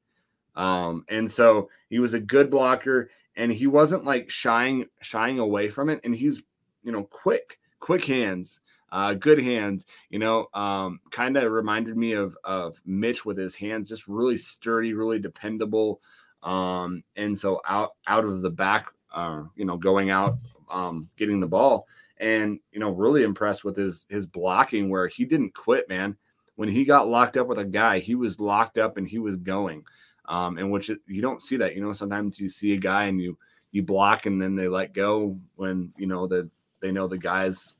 [0.55, 5.69] Um and so he was a good blocker and he wasn't like shying shying away
[5.69, 6.41] from it, and he's
[6.84, 8.59] you know quick, quick hands,
[8.91, 9.86] uh, good hands.
[10.10, 14.38] You know, um, kind of reminded me of of Mitch with his hands, just really
[14.38, 16.02] sturdy, really dependable.
[16.44, 20.38] Um, and so out out of the back, uh, you know, going out,
[20.70, 21.88] um, getting the ball,
[22.18, 26.18] and you know, really impressed with his his blocking where he didn't quit, man.
[26.56, 29.36] When he got locked up with a guy, he was locked up and he was
[29.36, 29.84] going.
[30.28, 31.76] Um, and which you don't see that.
[31.76, 33.38] You know, sometimes you see a guy and you
[33.72, 36.49] you block and then they let go when you know that
[36.80, 37.74] they know the guys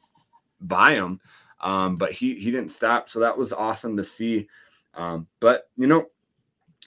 [0.68, 1.20] by him.
[1.62, 4.48] Um, but he he didn't stop, so that was awesome to see.
[4.94, 6.08] Um, but you know,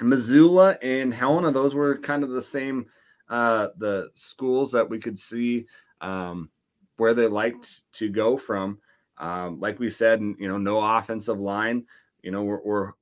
[0.01, 2.87] Missoula and Helena, those were kind of the same
[3.29, 5.67] uh, the schools that we could see
[6.01, 6.51] um,
[6.97, 8.79] where they liked to go from.
[9.19, 11.85] Um, like we said, you know, no offensive line.
[12.23, 12.93] You know, we're, we're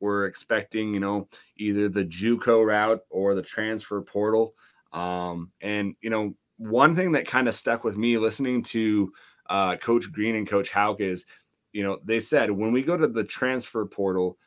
[0.00, 4.54] we're expecting, you know, either the JUCO route or the transfer portal.
[4.92, 9.12] Um, and you know, one thing that kind of stuck with me listening to
[9.48, 11.26] uh, Coach Green and Coach Hauck is,
[11.72, 14.38] you know, they said when we go to the transfer portal,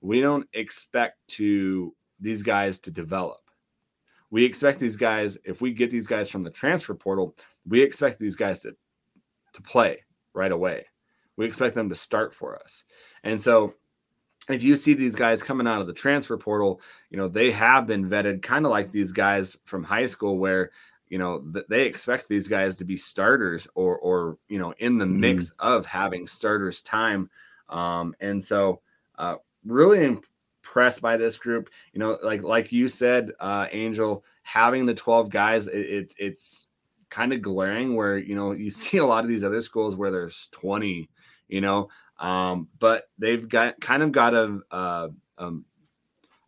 [0.00, 3.40] we don't expect to these guys to develop.
[4.30, 7.34] We expect these guys, if we get these guys from the transfer portal,
[7.66, 8.76] we expect these guys to
[9.54, 10.04] to play
[10.34, 10.86] right away.
[11.36, 12.84] We expect them to start for us.
[13.24, 13.74] And so
[14.48, 16.80] if you see these guys coming out of the transfer portal,
[17.10, 20.70] you know, they have been vetted kind of like these guys from high school where,
[21.10, 24.98] you know, th- they expect these guys to be starters or, or, you know, in
[24.98, 25.20] the mm-hmm.
[25.20, 25.66] mix mm-hmm.
[25.66, 27.30] of having starters time.
[27.68, 28.80] Um, and so,
[29.18, 34.86] uh, really impressed by this group, you know, like, like you said, uh, Angel, having
[34.86, 36.66] the 12 guys, it, it it's
[37.10, 40.10] kind of glaring where, you know, you see a lot of these other schools where
[40.10, 41.08] there's 20,
[41.48, 45.08] you know, um, but they've got kind of got a uh,
[45.38, 45.64] um,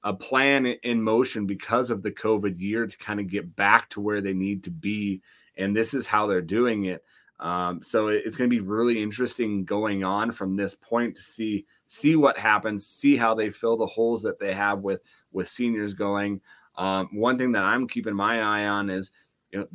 [0.02, 4.00] a plan in motion because of the COVID year to kind of get back to
[4.00, 5.22] where they need to be,
[5.56, 7.04] and this is how they're doing it.
[7.38, 11.66] Um, so it's going to be really interesting going on from this point to see
[11.86, 15.02] see what happens, see how they fill the holes that they have with
[15.32, 16.40] with seniors going.
[16.76, 19.12] Um, one thing that I'm keeping my eye on is,
[19.50, 19.68] you know,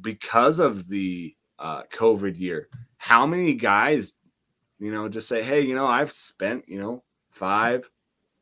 [0.00, 2.68] because of the uh, COVID year,
[2.98, 4.12] how many guys
[4.78, 7.88] you know, just say, hey, you know, I've spent, you know, five,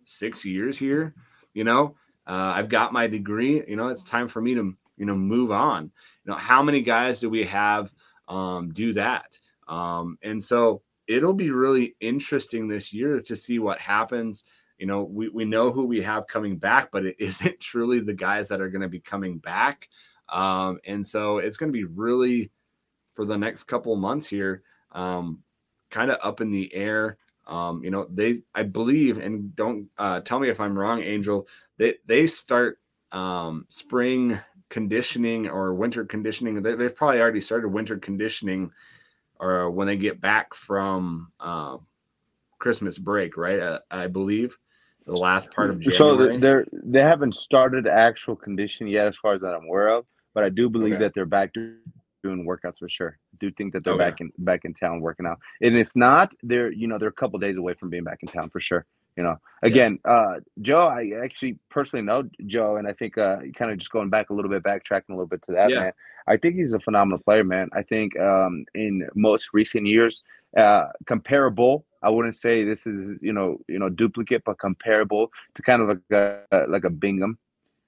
[0.06, 1.14] six years here,
[1.52, 5.06] you know, uh, I've got my degree, you know, it's time for me to, you
[5.06, 5.84] know, move on.
[6.24, 7.92] You know, how many guys do we have
[8.28, 9.38] um, do that?
[9.68, 14.44] Um, and so it'll be really interesting this year to see what happens.
[14.78, 18.14] You know, we, we know who we have coming back, but it isn't truly the
[18.14, 19.88] guys that are going to be coming back.
[20.30, 22.50] Um, and so it's going to be really
[23.12, 24.62] for the next couple months here.
[24.92, 25.42] Um,
[25.90, 27.18] kind of up in the air.
[27.46, 31.46] Um, you know, they I believe, and don't uh, tell me if I'm wrong, Angel.
[31.76, 32.78] They they start
[33.12, 34.38] um, spring
[34.70, 36.62] conditioning or winter conditioning.
[36.62, 38.72] They, have probably already started winter conditioning,
[39.38, 41.78] or when they get back from uh,
[42.58, 43.60] Christmas break, right?
[43.60, 44.56] Uh, I believe
[45.06, 45.96] the last part of January.
[45.96, 50.06] So they're they haven't started actual conditioning yet, as far as that I'm aware of.
[50.32, 51.02] But I do believe okay.
[51.02, 51.52] that they're back
[52.24, 53.18] doing workouts for sure.
[53.34, 54.26] I do think that they're oh, back yeah.
[54.38, 55.38] in back in town working out.
[55.60, 58.28] And if not, they're you know they're a couple days away from being back in
[58.28, 58.86] town for sure.
[59.16, 60.10] You know, again, yeah.
[60.10, 64.10] uh, Joe, I actually personally know Joe, and I think uh, kind of just going
[64.10, 65.80] back a little bit, backtracking a little bit to that, yeah.
[65.80, 65.92] man.
[66.26, 67.68] I think he's a phenomenal player, man.
[67.74, 70.22] I think um, in most recent years,
[70.56, 71.84] uh, comparable.
[72.02, 75.88] I wouldn't say this is you know you know duplicate, but comparable to kind of
[75.88, 75.98] like
[76.52, 77.38] a like a Bingham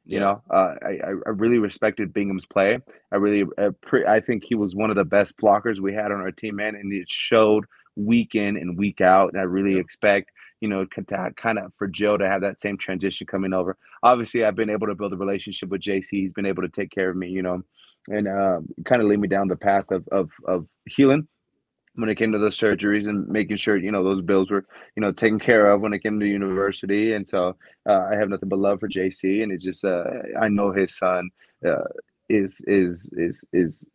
[0.06, 2.78] you know, uh, I I really respected Bingham's play.
[3.12, 6.12] I really uh, pre- I think he was one of the best blockers we had
[6.12, 7.64] on our team, man, and it showed
[7.96, 9.32] week in and week out.
[9.32, 9.80] And I really yeah.
[9.80, 10.30] expect
[10.60, 13.76] you know to kind of for Joe to have that same transition coming over.
[14.02, 16.06] Obviously, I've been able to build a relationship with JC.
[16.10, 17.62] He's been able to take care of me, you know,
[18.08, 21.26] and uh, kind of lead me down the path of of of healing
[21.96, 24.64] when it came to those surgeries and making sure you know those bills were
[24.96, 27.14] you know taken care of when it came to university.
[27.14, 27.56] And so
[27.88, 30.04] uh, i have nothing but love for jc and it's just uh,
[30.40, 31.30] i know his son
[31.66, 31.84] uh,
[32.28, 33.86] is is is is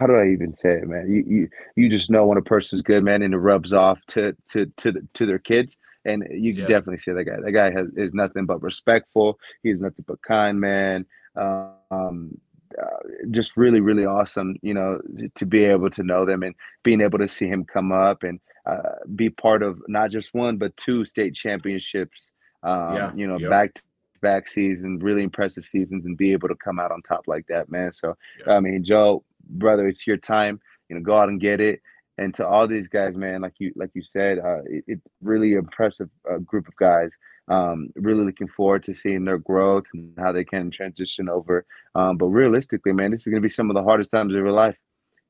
[0.00, 1.10] how do i even say it man?
[1.10, 4.36] You, you you just know when a person's good man and it rubs off to
[4.50, 5.76] to to the, to their kids.
[6.06, 6.66] And you yeah.
[6.66, 7.36] definitely see that guy.
[7.42, 9.38] That guy has is nothing but respectful.
[9.62, 11.06] He's nothing but kind man.
[11.36, 12.38] Um
[12.80, 15.00] uh, just really, really awesome, you know,
[15.34, 18.40] to be able to know them and being able to see him come up and
[18.66, 22.30] uh, be part of not just one but two state championships.
[22.62, 23.50] Um, yeah, you know, yep.
[23.50, 23.82] back to
[24.22, 27.70] back season, really impressive seasons, and be able to come out on top like that,
[27.70, 27.92] man.
[27.92, 28.48] So, yep.
[28.48, 30.60] I mean, Joe, brother, it's your time.
[30.88, 31.80] You know, go out and get it.
[32.18, 35.54] and to all these guys, man, like you like you said, uh, it, it's really
[35.54, 37.10] impressive uh, group of guys.
[37.48, 41.66] Um, really looking forward to seeing their growth and how they can transition over.
[41.94, 44.38] Um, but realistically, man, this is going to be some of the hardest times of
[44.38, 44.76] your life.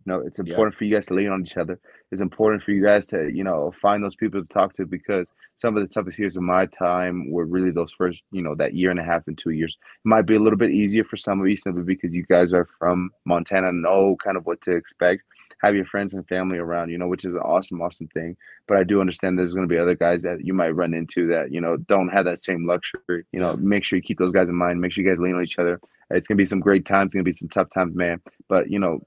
[0.07, 0.79] You know, it's important yeah.
[0.79, 1.81] for you guys to lean on each other.
[2.13, 5.29] It's important for you guys to, you know, find those people to talk to because
[5.57, 8.75] some of the toughest years of my time were really those first, you know, that
[8.75, 9.79] year and a half and two years.
[10.05, 12.53] It might be a little bit easier for some of you simply because you guys
[12.53, 15.23] are from Montana know kind of what to expect
[15.65, 18.37] have your friends and family around, you know, which is an awesome, awesome thing.
[18.69, 21.27] But I do understand there's going to be other guys that you might run into
[21.29, 23.25] that, you know, don't have that same luxury.
[23.33, 24.81] You know, make sure you keep those guys in mind.
[24.81, 25.81] Make sure you guys lean on each other.
[26.11, 27.09] It's gonna be some great times.
[27.09, 28.21] It's gonna be some tough times, man.
[28.49, 29.01] But you know,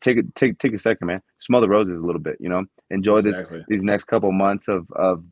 [0.00, 1.20] take it, take take a second, man.
[1.40, 2.36] Smell the roses a little bit.
[2.38, 3.58] You know, enjoy exactly.
[3.58, 5.24] this these next couple months of of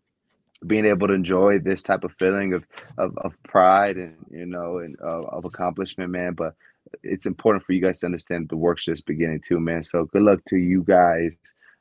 [0.67, 2.65] being able to enjoy this type of feeling of
[2.99, 6.35] of, of pride and you know and uh, of accomplishment, man.
[6.35, 6.55] But
[7.03, 9.83] it's important for you guys to understand the work's just beginning too, man.
[9.83, 11.37] So good luck to you guys.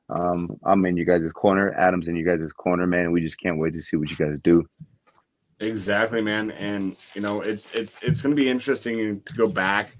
[0.10, 1.74] Um, I'm in you guys' corner.
[1.74, 3.12] Adam's in you guys' corner, man.
[3.12, 4.66] We just can't wait to see what you guys do.
[5.60, 6.52] Exactly, man.
[6.52, 9.96] And you know, it's it's it's going to be interesting to go back,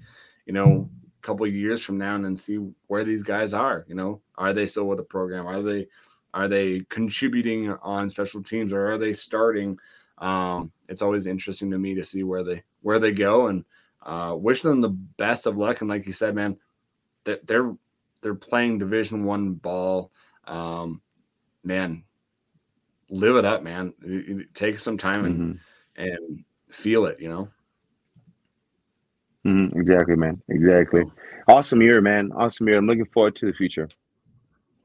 [0.46, 0.88] you know,
[1.18, 3.84] a couple years from now and then see where these guys are.
[3.88, 5.46] You know, are they still with the program?
[5.46, 5.88] Are they
[6.34, 9.78] are they contributing on special teams or are they starting?
[10.18, 13.64] Um, it's always interesting to me to see where they where they go and
[14.04, 15.80] uh, wish them the best of luck.
[15.80, 16.58] And like you said, man,
[17.24, 17.74] they're
[18.20, 20.12] they're playing Division One ball.
[20.46, 21.00] Um,
[21.62, 22.04] man,
[23.08, 23.94] live it up, man.
[24.54, 26.02] Take some time and mm-hmm.
[26.02, 27.20] and feel it.
[27.20, 27.48] You know.
[29.46, 29.78] Mm-hmm.
[29.78, 30.40] Exactly, man.
[30.48, 31.04] Exactly.
[31.48, 32.30] Awesome year, man.
[32.34, 32.78] Awesome year.
[32.78, 33.88] I'm looking forward to the future.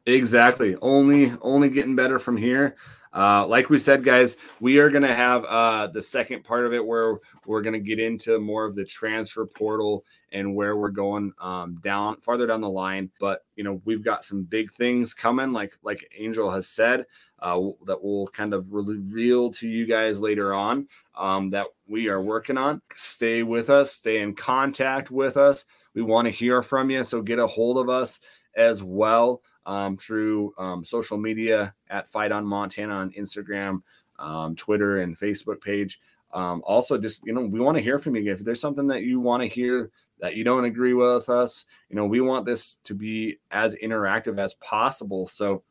[0.05, 0.75] Exactly.
[0.81, 2.75] Only only getting better from here.
[3.11, 6.73] Uh, like we said, guys, we are going to have uh, the second part of
[6.73, 10.91] it where we're going to get into more of the transfer portal and where we're
[10.91, 13.09] going um, down farther down the line.
[13.19, 17.07] But you know, we've got some big things coming, like like Angel has said,
[17.39, 22.21] uh, that we'll kind of reveal to you guys later on um, that we are
[22.21, 22.79] working on.
[22.95, 25.65] Stay with us, stay in contact with us.
[25.95, 28.19] We want to hear from you, so get a hold of us
[28.55, 33.83] as well um, through um, social media at Fight on Montana on Instagram,
[34.17, 35.99] um, Twitter, and Facebook page.
[36.33, 38.33] Um, also, just you know, we want to hear from you.
[38.33, 39.91] If there's something that you want to hear
[40.21, 44.39] that you don't agree with us, you know, we want this to be as interactive
[44.39, 45.27] as possible.
[45.27, 45.61] So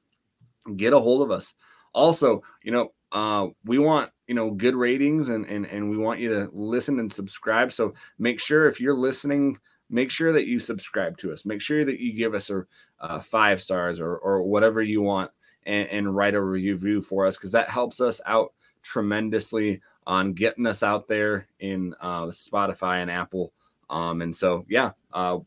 [0.77, 1.55] get a hold of us.
[1.93, 6.21] Also, you know, uh, we want you know good ratings and and and we want
[6.21, 7.73] you to listen and subscribe.
[7.73, 9.59] So make sure if you're listening
[9.91, 11.45] make sure that you subscribe to us.
[11.45, 12.65] Make sure that you give us a,
[13.01, 15.31] uh, five stars or, or whatever you want
[15.65, 18.53] and, and write a review for us because that helps us out
[18.83, 23.53] tremendously on getting us out there in uh, Spotify and Apple.
[23.91, 25.39] Um, and so, yeah, uh,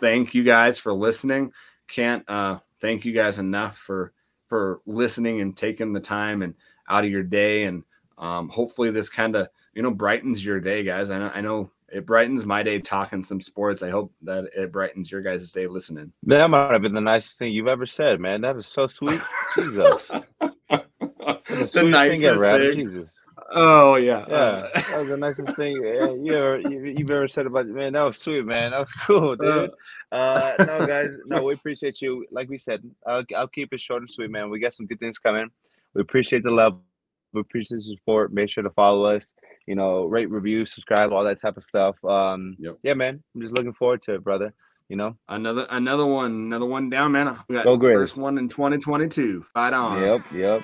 [0.00, 1.52] thank you guys for listening.
[1.86, 4.12] Can't uh, thank you guys enough for
[4.48, 6.54] for listening and taking the time and
[6.88, 7.64] out of your day.
[7.64, 7.84] And
[8.16, 11.10] um, hopefully, this kind of you know brightens your day, guys.
[11.10, 13.82] I know, I know it brightens my day talking some sports.
[13.82, 16.12] I hope that it brightens your guys' day listening.
[16.24, 18.40] That might have been the nicest thing you've ever said, man.
[18.40, 19.20] That was so sweet.
[19.56, 20.10] Jesus.
[20.40, 22.72] the, the nicest thing ever.
[22.72, 22.88] Thing.
[22.88, 23.14] Jesus.
[23.52, 24.68] Oh yeah, yeah.
[24.74, 27.92] that was the nicest thing you ever you, have ever said about man.
[27.92, 28.72] That was sweet, man.
[28.72, 29.70] That was cool, dude.
[30.10, 32.26] Uh, no, guys, no, we appreciate you.
[32.30, 34.50] Like we said, I'll, I'll keep it short and sweet, man.
[34.50, 35.50] We got some good things coming.
[35.94, 36.78] We appreciate the love.
[37.34, 38.32] We appreciate the support.
[38.32, 39.32] Make sure to follow us.
[39.66, 42.02] You know, rate, review, subscribe, all that type of stuff.
[42.04, 42.78] Um, yep.
[42.82, 43.22] yeah, man.
[43.34, 44.54] I'm just looking forward to it, brother.
[44.88, 47.38] You know, another another one, another one down, man.
[47.48, 49.44] We got Go the first one in 2022.
[49.56, 50.02] Right on.
[50.02, 50.62] Yep, yep.